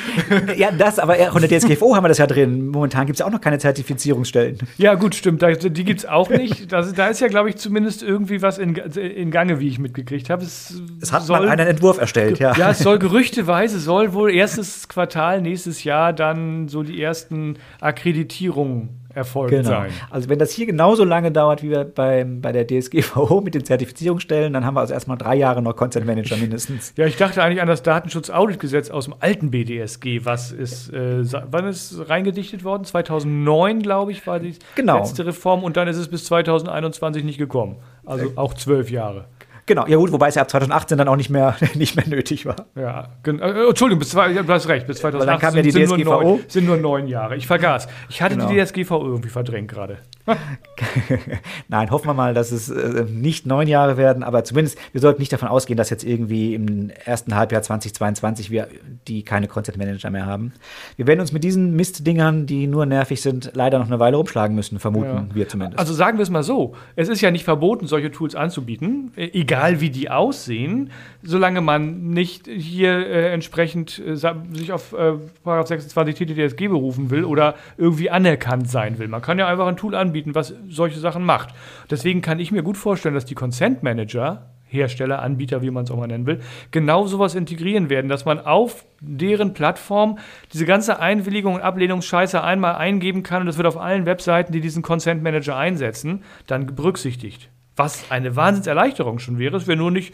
ja, 0.57 0.71
das, 0.71 0.99
aber 0.99 1.13
auch 1.13 1.35
in 1.37 1.47
der 1.47 1.57
DSGVO 1.57 1.95
haben 1.95 2.03
wir 2.03 2.09
das 2.09 2.17
ja 2.17 2.27
drin. 2.27 2.67
Momentan 2.67 3.05
gibt 3.05 3.15
es 3.15 3.19
ja 3.21 3.25
auch 3.25 3.31
noch 3.31 3.39
keine 3.39 3.59
Zertifizierungsstellen. 3.59 4.57
Ja, 4.77 4.95
gut, 4.95 5.15
stimmt. 5.15 5.41
Da, 5.41 5.53
die 5.53 5.83
gibt 5.85 6.01
es 6.01 6.05
auch 6.05 6.29
nicht. 6.29 6.69
Das, 6.73 6.93
da 6.93 7.07
ist 7.07 7.21
ja, 7.21 7.29
glaube 7.29 7.49
ich, 7.49 7.55
zumindest 7.55 8.03
irgendwie 8.03 8.41
was 8.41 8.57
in, 8.57 8.75
in 8.75 9.31
Gange, 9.31 9.61
wie 9.61 9.69
ich 9.69 9.79
mitgekriegt 9.79 10.29
habe. 10.29 10.43
Es, 10.43 10.73
es 11.01 11.13
hat 11.13 11.23
soll, 11.23 11.39
mal 11.39 11.49
einen 11.49 11.67
Entwurf 11.67 11.97
erstellt, 11.97 12.39
ja. 12.39 12.53
Ja, 12.57 12.71
es 12.71 12.79
soll 12.79 12.99
gerüchteweise, 12.99 13.79
soll 13.79 14.13
wohl 14.13 14.33
erstes 14.33 14.89
Quartal 14.89 15.41
nächstes 15.41 15.85
Jahr 15.85 16.11
dann 16.11 16.67
so 16.67 16.83
die 16.83 17.01
ersten 17.01 17.55
Akkreditierungen 17.79 19.04
erfolgt 19.15 19.51
genau. 19.51 19.69
sein. 19.69 19.91
Also 20.09 20.29
wenn 20.29 20.39
das 20.39 20.51
hier 20.51 20.65
genauso 20.65 21.03
lange 21.03 21.31
dauert 21.31 21.63
wie 21.63 21.83
beim, 21.83 22.41
bei 22.41 22.51
der 22.51 22.67
DSGVO 22.67 23.41
mit 23.41 23.55
den 23.55 23.63
Zertifizierungsstellen, 23.63 24.53
dann 24.53 24.65
haben 24.65 24.75
wir 24.75 24.81
also 24.81 24.93
erstmal 24.93 25.17
drei 25.17 25.35
Jahre 25.35 25.61
noch 25.61 25.75
Content 25.75 26.05
Manager 26.05 26.37
mindestens. 26.37 26.93
ja, 26.97 27.05
ich 27.05 27.17
dachte 27.17 27.41
eigentlich 27.41 27.61
an 27.61 27.67
das 27.67 27.81
Datenschutz-Audit-Gesetz 27.81 28.89
aus 28.89 29.05
dem 29.05 29.15
alten 29.19 29.51
BDSG, 29.51 30.25
was 30.25 30.51
ist, 30.51 30.93
äh, 30.93 31.23
wann 31.49 31.67
ist 31.67 32.09
reingedichtet 32.09 32.63
worden? 32.63 32.83
2009, 32.83 33.81
glaube 33.81 34.11
ich, 34.11 34.27
war 34.27 34.39
die 34.39 34.55
genau. 34.75 34.97
letzte 34.97 35.25
Reform 35.25 35.63
und 35.63 35.77
dann 35.77 35.87
ist 35.87 35.97
es 35.97 36.09
bis 36.09 36.25
2021 36.25 37.23
nicht 37.23 37.37
gekommen. 37.37 37.77
Also 38.05 38.33
auch 38.35 38.53
zwölf 38.53 38.91
Jahre. 38.91 39.25
Genau, 39.67 39.87
ja 39.87 39.97
gut, 39.97 40.11
wobei 40.11 40.27
es 40.27 40.35
ja 40.35 40.43
ab 40.43 40.49
2018 40.49 40.97
dann 40.97 41.07
auch 41.07 41.15
nicht 41.15 41.29
mehr, 41.29 41.55
nicht 41.73 41.95
mehr 41.95 42.07
nötig 42.07 42.45
war. 42.45 42.67
Ja, 42.75 43.09
äh, 43.25 43.67
Entschuldigung, 43.67 43.99
bis 43.99 44.09
zwei, 44.09 44.31
du 44.33 44.47
hast 44.47 44.67
recht, 44.67 44.85
bis 44.85 44.97
2018 44.97 45.27
dann 45.27 45.39
kam 45.39 45.55
ja 45.55 45.61
die 45.63 45.71
sind, 45.71 45.85
DSGVO. 45.85 46.03
Nur 46.03 46.23
neun, 46.23 46.39
sind 46.47 46.65
nur 46.65 46.77
neun 46.77 47.07
Jahre. 47.07 47.35
Ich 47.35 47.47
vergaß. 47.47 47.87
Ich 48.09 48.21
hatte 48.21 48.35
genau. 48.35 48.49
die 48.49 48.63
DSGVO 48.63 49.03
irgendwie 49.03 49.29
verdrängt 49.29 49.71
gerade. 49.71 49.97
Nein, 51.67 51.91
hoffen 51.91 52.07
wir 52.07 52.13
mal, 52.13 52.33
dass 52.33 52.51
es 52.51 52.69
äh, 52.69 53.05
nicht 53.09 53.45
neun 53.45 53.67
Jahre 53.67 53.97
werden, 53.97 54.23
aber 54.23 54.43
zumindest, 54.43 54.77
wir 54.91 55.01
sollten 55.01 55.21
nicht 55.21 55.31
davon 55.31 55.47
ausgehen, 55.47 55.77
dass 55.77 55.89
jetzt 55.89 56.03
irgendwie 56.03 56.55
im 56.55 56.89
ersten 57.05 57.35
Halbjahr 57.35 57.61
2022 57.61 58.49
wir 58.49 58.67
die 59.07 59.23
keine 59.23 59.47
Content 59.47 59.77
Manager 59.77 60.09
mehr 60.09 60.25
haben. 60.25 60.53
Wir 60.95 61.05
werden 61.05 61.19
uns 61.19 61.31
mit 61.31 61.43
diesen 61.43 61.75
Mistdingern, 61.75 62.47
die 62.47 62.65
nur 62.65 62.85
nervig 62.85 63.21
sind, 63.21 63.51
leider 63.53 63.77
noch 63.77 63.87
eine 63.87 63.99
Weile 63.99 64.17
rumschlagen 64.17 64.55
müssen, 64.55 64.79
vermuten 64.79 65.27
ja. 65.29 65.35
wir 65.35 65.47
zumindest. 65.47 65.77
Also 65.79 65.93
sagen 65.93 66.17
wir 66.17 66.23
es 66.23 66.29
mal 66.29 66.43
so: 66.43 66.75
Es 66.95 67.07
ist 67.07 67.21
ja 67.21 67.29
nicht 67.29 67.43
verboten, 67.43 67.85
solche 67.85 68.11
Tools 68.11 68.35
anzubieten, 68.35 69.11
e-, 69.15 69.29
egal 69.33 69.79
wie 69.79 69.91
die 69.91 70.09
aussehen, 70.09 70.89
solange 71.21 71.61
man 71.61 72.09
nicht 72.09 72.47
hier 72.47 73.07
äh, 73.07 73.31
entsprechend 73.31 73.99
äh, 73.99 74.15
sich 74.15 74.71
auf 74.71 74.93
äh, 74.93 75.13
26 75.43 76.15
TTDSG 76.15 76.67
berufen 76.67 77.11
will 77.11 77.25
oder 77.25 77.55
irgendwie 77.77 78.09
anerkannt 78.09 78.69
sein 78.69 78.97
will. 78.97 79.07
Man 79.07 79.21
kann 79.21 79.37
ja 79.37 79.47
einfach 79.47 79.67
ein 79.67 79.77
Tool 79.77 79.93
anbieten 79.93 80.14
anbieten, 80.15 80.35
was 80.35 80.53
solche 80.69 80.99
Sachen 80.99 81.23
macht. 81.23 81.49
Deswegen 81.89 82.21
kann 82.21 82.39
ich 82.39 82.51
mir 82.51 82.63
gut 82.63 82.77
vorstellen, 82.77 83.15
dass 83.15 83.25
die 83.25 83.35
Consent 83.35 83.83
Manager, 83.83 84.49
Hersteller, 84.63 85.21
Anbieter, 85.21 85.61
wie 85.61 85.71
man 85.71 85.83
es 85.83 85.91
auch 85.91 85.97
mal 85.97 86.07
nennen 86.07 86.25
will, 86.25 86.39
genau 86.71 87.05
sowas 87.05 87.35
integrieren 87.35 87.89
werden, 87.89 88.07
dass 88.07 88.23
man 88.23 88.39
auf 88.39 88.85
deren 89.01 89.53
Plattform 89.53 90.17
diese 90.53 90.65
ganze 90.65 90.99
Einwilligung 90.99 91.55
und 91.55 91.61
Ablehnungsscheiße 91.61 92.41
einmal 92.41 92.75
eingeben 92.75 93.23
kann 93.23 93.41
und 93.41 93.47
das 93.47 93.57
wird 93.57 93.67
auf 93.67 93.77
allen 93.77 94.05
Webseiten, 94.05 94.53
die 94.53 94.61
diesen 94.61 94.81
Consent 94.81 95.21
Manager 95.21 95.57
einsetzen, 95.57 96.23
dann 96.47 96.75
berücksichtigt. 96.75 97.49
Was 97.75 98.09
eine 98.09 98.37
Wahnsinnserleichterung 98.37 99.19
schon 99.19 99.37
wäre, 99.37 99.57
es 99.57 99.67
wäre 99.67 99.77
nur 99.77 99.91
nicht 99.91 100.13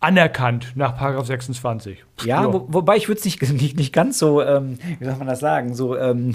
anerkannt 0.00 0.72
nach 0.74 0.96
Paragraph 0.96 1.26
26. 1.26 2.04
Ja, 2.24 2.42
ja. 2.42 2.52
Wo, 2.52 2.66
wobei 2.68 2.96
ich 2.96 3.08
würde 3.08 3.18
es 3.18 3.24
nicht, 3.24 3.42
nicht, 3.52 3.76
nicht 3.76 3.92
ganz 3.92 4.18
so, 4.18 4.42
ähm, 4.42 4.78
wie 4.98 5.04
soll 5.04 5.16
man 5.16 5.26
das 5.26 5.40
sagen, 5.40 5.74
so 5.74 5.96
ähm, 5.96 6.34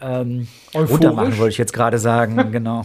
ähm, 0.00 0.48
runtermachen, 0.74 1.38
wollte 1.38 1.52
ich 1.52 1.58
jetzt 1.58 1.72
gerade 1.72 1.98
sagen, 1.98 2.50
genau. 2.52 2.84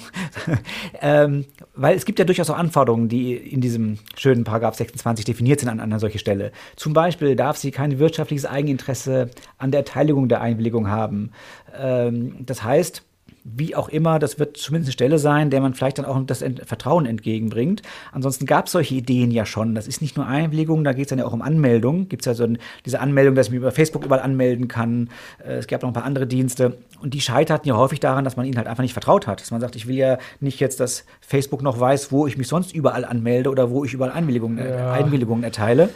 ähm, 1.02 1.46
weil 1.76 1.96
es 1.96 2.06
gibt 2.06 2.20
ja 2.20 2.26
durchaus 2.26 2.50
auch 2.50 2.58
Anforderungen, 2.58 3.10
die 3.10 3.36
in 3.36 3.62
diesem 3.62 4.00
schönen 4.16 4.44
Paragraph 4.44 4.76
26 4.76 5.26
definiert 5.26 5.60
sind 5.60 5.70
an 5.70 5.80
einer 5.80 6.00
solchen 6.00 6.20
Stelle. 6.20 6.52
Zum 6.76 6.94
Beispiel 6.94 7.36
darf 7.36 7.58
sie 7.58 7.72
kein 7.72 8.00
wirtschaftliches 8.00 8.46
Eigeninteresse 8.46 9.30
an 9.58 9.72
der 9.72 9.82
Erteilung 9.82 10.28
der 10.30 10.42
Einwilligung 10.42 10.90
haben. 10.90 11.32
Ähm, 11.78 12.36
das 12.46 12.64
heißt, 12.64 13.04
wie 13.44 13.76
auch 13.76 13.90
immer, 13.90 14.20
das 14.20 14.38
wird 14.40 14.58
zumindest 14.58 14.90
eine 14.90 14.94
Stelle 14.94 15.20
sein, 15.20 15.50
der 15.50 15.62
man 15.62 15.74
vielleicht 15.74 15.98
dann 15.98 16.06
auch 16.06 16.20
das 16.26 16.44
Vertrauen 16.66 17.06
entgegenbringt. 17.06 17.82
Ansonsten 18.12 18.46
gab 18.46 18.68
es 18.68 18.74
solche 18.74 18.96
Ideen 18.96 19.32
ja 19.32 19.46
schon. 19.46 19.74
Das 19.74 19.88
ist 19.88 20.02
nicht 20.02 20.16
nur 20.16 20.28
Einwilligung, 20.28 20.84
da 20.84 20.94
geht 20.94 21.06
es 21.06 21.10
dann 21.10 21.20
ja 21.20 21.26
auch 21.26 21.34
um 21.34 21.42
Anmeldung. 21.42 22.08
Gibt 22.08 22.22
es 22.22 22.26
ja 22.28 22.34
so 22.34 22.44
ein, 22.44 22.60
diese 22.86 23.00
Anmeldung, 23.00 23.36
dass 23.36 23.48
ich 23.48 23.52
mich 23.52 23.58
über 23.58 23.72
Facebook 23.72 24.06
überall 24.06 24.22
anmelden 24.22 24.68
kann. 24.68 25.10
Äh, 25.44 25.54
es 25.54 25.68
gab 25.68 25.82
noch 25.82 25.90
ein 25.90 25.94
paar 25.94 26.06
andere 26.06 26.28
Dienste. 26.28 26.78
Und 27.02 27.14
die 27.14 27.22
scheiterten 27.22 27.68
ja 27.68 27.76
häufig 27.76 28.00
daran, 28.00 28.24
dass 28.24 28.38
man 28.38 28.46
ihnen 28.46 28.58
halt 28.58 28.68
einfach 28.68 28.84
nicht 28.84 28.94
vertraut 28.94 29.26
hat. 29.26 29.42
Dass 29.42 29.52
man 29.52 29.60
sagt, 29.60 29.76
ich 29.76 29.88
will 29.88 29.96
ja 29.96 30.18
nicht 30.40 30.60
jetzt, 30.60 30.80
dass 30.80 31.06
Facebook 31.22 31.64
noch 31.64 31.80
weiß, 31.80 32.12
wo 32.12 32.28
ich 32.28 32.38
mich 32.38 32.48
sonst 32.48 32.76
überall 32.76 33.06
anmelde 33.06 33.50
oder 33.50 33.72
wo 33.72 33.84
ich 33.84 33.94
überall 33.94 34.12
Einwilligungen, 34.12 34.60
äh, 34.60 34.78
ja. 34.78 34.92
Einwilligungen 34.92 35.44
erteile. 35.44 35.90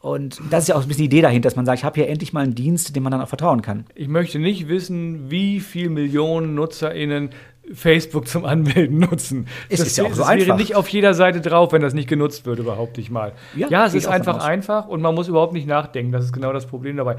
Und 0.00 0.40
das 0.50 0.64
ist 0.64 0.68
ja 0.68 0.76
auch 0.76 0.82
ein 0.82 0.88
bisschen 0.88 1.02
die 1.02 1.16
Idee 1.16 1.20
dahinter, 1.20 1.48
dass 1.48 1.56
man 1.56 1.66
sagt, 1.66 1.78
ich 1.78 1.84
habe 1.84 2.00
hier 2.00 2.08
endlich 2.08 2.32
mal 2.32 2.40
einen 2.40 2.54
Dienst, 2.54 2.96
dem 2.96 3.02
man 3.02 3.12
dann 3.12 3.20
auch 3.20 3.28
vertrauen 3.28 3.60
kann. 3.60 3.84
Ich 3.94 4.08
möchte 4.08 4.38
nicht 4.38 4.66
wissen, 4.66 5.30
wie 5.30 5.60
viele 5.60 5.90
Millionen 5.90 6.54
NutzerInnen 6.54 7.30
Facebook 7.72 8.26
zum 8.26 8.46
Anmelden 8.46 8.98
nutzen. 8.98 9.46
Es 9.68 9.80
das 9.80 9.88
ist 9.88 9.98
ja 9.98 10.04
auch 10.04 10.10
so 10.10 10.20
das 10.20 10.28
einfach. 10.28 10.46
wäre 10.46 10.56
nicht 10.56 10.74
auf 10.74 10.88
jeder 10.88 11.12
Seite 11.12 11.42
drauf, 11.42 11.72
wenn 11.72 11.82
das 11.82 11.92
nicht 11.92 12.08
genutzt 12.08 12.46
würde, 12.46 12.62
behaupte 12.62 13.00
ich 13.00 13.10
mal. 13.10 13.32
Ja, 13.54 13.68
ja 13.68 13.86
es 13.86 13.94
ist 13.94 14.06
einfach 14.06 14.42
einfach 14.42 14.88
und 14.88 15.02
man 15.02 15.14
muss 15.14 15.28
überhaupt 15.28 15.52
nicht 15.52 15.66
nachdenken. 15.66 16.12
Das 16.12 16.24
ist 16.24 16.32
genau 16.32 16.52
das 16.54 16.66
Problem 16.66 16.96
dabei. 16.96 17.16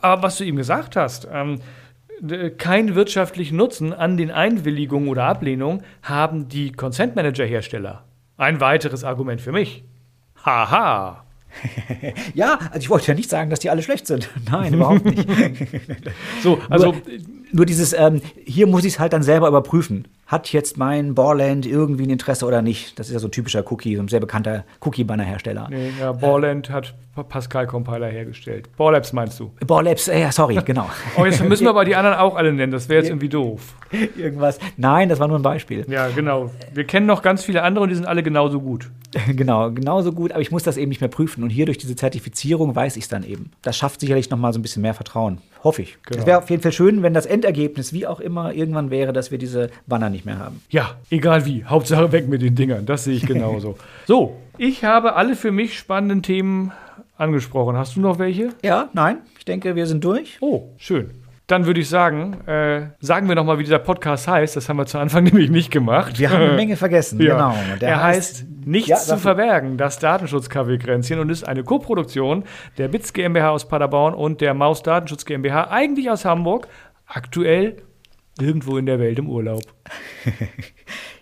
Aber 0.00 0.22
was 0.24 0.38
du 0.38 0.44
ihm 0.44 0.56
gesagt 0.56 0.96
hast, 0.96 1.28
ähm, 1.32 1.60
keinen 2.58 2.96
wirtschaftlichen 2.96 3.56
Nutzen 3.56 3.92
an 3.92 4.16
den 4.16 4.32
Einwilligungen 4.32 5.08
oder 5.08 5.24
Ablehnungen 5.24 5.82
haben 6.02 6.48
die 6.48 6.72
Consent 6.72 7.14
Manager 7.14 7.44
Hersteller. 7.44 8.04
Ein 8.36 8.60
weiteres 8.60 9.04
Argument 9.04 9.40
für 9.40 9.52
mich. 9.52 9.84
Haha. 10.44 11.27
ja, 12.34 12.58
also 12.70 12.78
ich 12.78 12.90
wollte 12.90 13.08
ja 13.08 13.14
nicht 13.14 13.30
sagen, 13.30 13.50
dass 13.50 13.60
die 13.60 13.70
alle 13.70 13.82
schlecht 13.82 14.06
sind. 14.06 14.28
Nein, 14.50 14.74
überhaupt 14.74 15.04
nicht. 15.04 15.28
so, 16.42 16.60
also 16.68 16.94
Nur 17.52 17.66
dieses, 17.66 17.92
ähm, 17.92 18.20
hier 18.44 18.66
muss 18.66 18.84
ich 18.84 18.94
es 18.94 18.98
halt 18.98 19.12
dann 19.12 19.22
selber 19.22 19.48
überprüfen. 19.48 20.06
Hat 20.26 20.52
jetzt 20.52 20.76
mein 20.76 21.14
Borland 21.14 21.64
irgendwie 21.64 22.02
ein 22.04 22.10
Interesse 22.10 22.44
oder 22.44 22.60
nicht? 22.60 22.98
Das 22.98 23.06
ist 23.08 23.14
ja 23.14 23.18
so 23.18 23.28
ein 23.28 23.30
typischer 23.30 23.64
Cookie, 23.72 23.96
so 23.96 24.02
ein 24.02 24.08
sehr 24.08 24.20
bekannter 24.20 24.64
Cookie-Banner-Hersteller. 24.80 25.68
Nee, 25.70 25.90
ja, 25.98 26.12
Borland 26.12 26.68
hat 26.68 26.94
Pascal 27.30 27.66
Compiler 27.66 28.08
hergestellt. 28.08 28.68
Borlabs 28.76 29.12
meinst 29.14 29.40
du? 29.40 29.50
Borlabs, 29.66 30.08
äh, 30.08 30.20
ja, 30.20 30.30
sorry, 30.30 30.58
genau. 30.64 30.88
Oh, 31.16 31.24
jetzt 31.24 31.42
müssen 31.42 31.64
wir 31.64 31.70
aber 31.70 31.84
die 31.86 31.96
anderen 31.96 32.18
auch 32.18 32.36
alle 32.36 32.52
nennen. 32.52 32.70
Das 32.72 32.88
wäre 32.90 33.00
jetzt 33.00 33.08
irgendwie 33.10 33.30
doof. 33.30 33.74
Irgendwas. 34.16 34.58
Nein, 34.76 35.08
das 35.08 35.18
war 35.18 35.28
nur 35.28 35.38
ein 35.38 35.42
Beispiel. 35.42 35.86
Ja, 35.88 36.08
genau. 36.08 36.50
Wir 36.74 36.84
kennen 36.84 37.06
noch 37.06 37.22
ganz 37.22 37.42
viele 37.42 37.62
andere 37.62 37.84
und 37.84 37.88
die 37.88 37.96
sind 37.96 38.06
alle 38.06 38.22
genauso 38.22 38.60
gut. 38.60 38.90
genau, 39.34 39.70
genauso 39.70 40.12
gut, 40.12 40.32
aber 40.32 40.42
ich 40.42 40.50
muss 40.50 40.62
das 40.62 40.76
eben 40.76 40.90
nicht 40.90 41.00
mehr 41.00 41.08
prüfen. 41.08 41.42
Und 41.42 41.48
hier 41.50 41.64
durch 41.64 41.78
diese 41.78 41.96
Zertifizierung 41.96 42.76
weiß 42.76 42.96
ich 42.96 43.04
es 43.04 43.08
dann 43.08 43.24
eben. 43.24 43.50
Das 43.62 43.76
schafft 43.78 44.00
sicherlich 44.00 44.28
noch 44.30 44.38
mal 44.38 44.52
so 44.52 44.58
ein 44.58 44.62
bisschen 44.62 44.82
mehr 44.82 44.94
Vertrauen. 44.94 45.38
Hoffe 45.64 45.82
ich. 45.82 45.96
Es 46.04 46.16
Genau. 46.16 46.26
wäre 46.26 46.38
auf 46.38 46.50
jeden 46.50 46.62
Fall 46.62 46.72
schön, 46.72 47.02
wenn 47.02 47.14
das 47.14 47.26
Endergebnis, 47.38 47.92
wie 47.92 48.04
auch 48.04 48.18
immer, 48.18 48.52
irgendwann 48.52 48.90
wäre, 48.90 49.12
dass 49.12 49.30
wir 49.30 49.38
diese 49.38 49.70
Banner 49.86 50.10
nicht 50.10 50.26
mehr 50.26 50.40
haben. 50.40 50.60
Ja, 50.70 50.96
egal 51.08 51.46
wie. 51.46 51.64
Hauptsache 51.64 52.10
weg 52.10 52.26
mit 52.28 52.42
den 52.42 52.56
Dingern. 52.56 52.84
Das 52.84 53.04
sehe 53.04 53.14
ich 53.14 53.26
genauso. 53.26 53.78
so, 54.06 54.36
ich 54.56 54.84
habe 54.84 55.14
alle 55.14 55.36
für 55.36 55.52
mich 55.52 55.78
spannenden 55.78 56.22
Themen 56.22 56.72
angesprochen. 57.16 57.76
Hast 57.76 57.94
du 57.94 58.00
noch 58.00 58.18
welche? 58.18 58.50
Ja, 58.64 58.88
nein, 58.92 59.18
ich 59.38 59.44
denke, 59.44 59.76
wir 59.76 59.86
sind 59.86 60.02
durch. 60.02 60.38
Oh, 60.40 60.70
schön. 60.78 61.10
Dann 61.46 61.64
würde 61.64 61.80
ich 61.80 61.88
sagen, 61.88 62.46
äh, 62.46 62.88
sagen 63.00 63.28
wir 63.28 63.36
noch 63.36 63.44
mal, 63.44 63.58
wie 63.58 63.62
dieser 63.62 63.78
Podcast 63.78 64.26
heißt. 64.26 64.56
Das 64.56 64.68
haben 64.68 64.76
wir 64.78 64.86
zu 64.86 64.98
Anfang 64.98 65.24
nämlich 65.24 65.48
nicht 65.48 65.70
gemacht. 65.70 66.18
Wir 66.18 66.30
haben 66.30 66.42
eine 66.42 66.52
Menge 66.56 66.76
vergessen. 66.76 67.22
Ja. 67.22 67.34
Genau. 67.34 67.78
Der 67.80 67.88
er 67.88 68.02
heißt 68.02 68.44
Nichts 68.68 68.88
Ja, 68.90 68.96
zu 68.98 69.16
verbergen, 69.16 69.78
das 69.78 69.98
Datenschutzkaffeekränzchen 69.98 71.18
und 71.20 71.30
ist 71.30 71.48
eine 71.48 71.64
Koproduktion 71.64 72.44
der 72.76 72.88
BITS 72.88 73.14
GmbH 73.14 73.48
aus 73.48 73.66
Paderborn 73.66 74.12
und 74.12 74.42
der 74.42 74.52
Maus 74.52 74.82
Datenschutz 74.82 75.24
GmbH, 75.24 75.70
eigentlich 75.70 76.10
aus 76.10 76.26
Hamburg, 76.26 76.68
aktuell 77.08 77.82
irgendwo 78.40 78.78
in 78.78 78.86
der 78.86 79.00
Welt 79.00 79.18
im 79.18 79.28
Urlaub. 79.28 79.62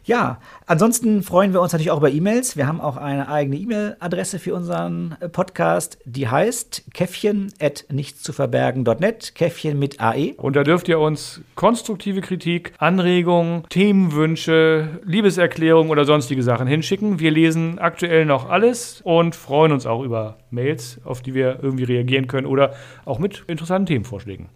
Ja, 0.07 0.41
ansonsten 0.67 1.23
freuen 1.25 1.53
wir 1.53 1.61
uns 1.61 1.73
natürlich 1.73 1.91
auch 1.91 1.99
über 1.99 2.13
E-Mails. 2.13 2.57
Wir 2.57 2.69
haben 2.69 2.81
auch 2.81 2.97
eine 2.97 3.29
eigene 3.29 3.57
E-Mail-Adresse 3.57 4.39
für 4.39 4.55
unseren 4.55 5.17
äh, 5.19 5.29
Podcast, 5.29 5.99
die 6.05 6.29
heißt 6.29 6.85
käffchen.nichtszuverbergen.net, 6.95 9.35
Käffchen 9.35 9.81
mit. 9.81 10.01
AE. 10.01 10.35
Und 10.37 10.55
da 10.55 10.63
dürft 10.63 10.89
ihr 10.89 11.01
uns 11.01 11.41
konstruktive 11.57 12.21
Kritik, 12.21 12.73
Anregungen, 12.79 13.65
Themenwünsche, 13.69 15.01
Liebeserklärungen 15.05 15.91
oder 15.91 16.05
sonstige 16.05 16.45
Sachen 16.45 16.69
hinschicken. 16.69 17.19
Wir 17.19 17.33
lesen 17.33 17.81
aktuell 17.81 18.27
noch 18.27 18.49
alles 18.49 19.01
und 19.03 19.35
freuen 19.35 19.73
uns 19.73 19.87
auch 19.87 20.05
über 20.05 20.39
Mails, 20.51 21.01
auf 21.05 21.21
die 21.21 21.35
wir 21.35 21.59
irgendwie 21.63 21.83
reagieren 21.83 22.29
können 22.29 22.47
oder 22.47 22.75
auch 23.05 23.19
mit 23.19 23.43
interessanten 23.49 23.87
Themenvorschlägen. 23.87 24.51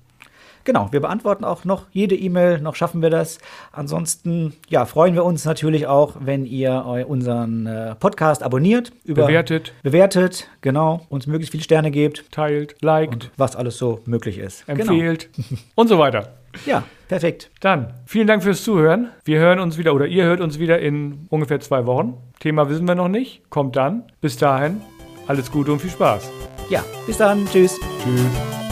Genau, 0.65 0.89
wir 0.91 1.01
beantworten 1.01 1.45
auch 1.45 1.65
noch 1.65 1.87
jede 1.91 2.15
E-Mail, 2.15 2.61
noch 2.61 2.75
schaffen 2.75 3.03
wir 3.03 3.11
das. 3.11 3.39
Ansonsten, 3.73 4.55
ja, 4.69 4.85
freuen 4.85 5.15
wir 5.15 5.25
uns 5.25 5.45
natürlich 5.45 5.87
auch, 5.87 6.17
wenn 6.21 6.45
ihr 6.45 6.85
unseren 7.09 7.67
äh, 7.67 7.95
Podcast 7.95 8.43
abonniert, 8.43 8.93
über 9.05 9.27
Bewertet, 9.27 9.73
bewertet, 9.83 10.49
genau, 10.61 11.07
uns 11.09 11.27
möglichst 11.27 11.53
viele 11.53 11.65
Sterne 11.65 11.91
gebt 11.91 12.31
teilt, 12.31 12.77
liked, 12.83 13.13
und 13.15 13.31
was 13.37 13.57
alles 13.57 13.79
so 13.79 14.01
möglich 14.05 14.39
ist. 14.39 14.69
empfehlt 14.69 15.29
und 15.75 15.89
so 15.89 15.99
weiter. 15.99 16.21
Genau. 16.21 16.31
Ja, 16.67 16.83
perfekt. 17.09 17.51
Dann 17.61 17.95
vielen 18.07 18.27
Dank 18.27 18.43
fürs 18.43 18.65
Zuhören. 18.65 19.11
Wir 19.25 19.39
hören 19.39 19.61
uns 19.61 19.79
wieder 19.79 19.95
oder 19.95 20.07
ihr 20.07 20.25
hört 20.25 20.41
uns 20.41 20.59
wieder 20.59 20.81
in 20.81 21.27
ungefähr 21.31 21.61
zwei 21.61 21.87
Wochen. 21.87 22.15
Thema 22.41 22.69
wissen 22.69 22.87
wir 22.89 22.95
noch 22.97 23.09
nicht. 23.09 23.49
Kommt 23.51 23.77
dann. 23.77 24.05
Bis 24.21 24.37
dahin, 24.37 24.81
alles 25.29 25.51
Gute 25.51 25.73
und 25.73 25.81
viel 25.81 25.91
Spaß. 25.91 26.29
Ja, 26.69 26.85
bis 27.07 27.19
dann, 27.19 27.47
tschüss. 27.47 27.79
Tschüss. 28.03 28.70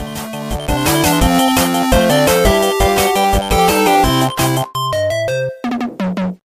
Thank 1.90 2.22
you. 2.22 2.27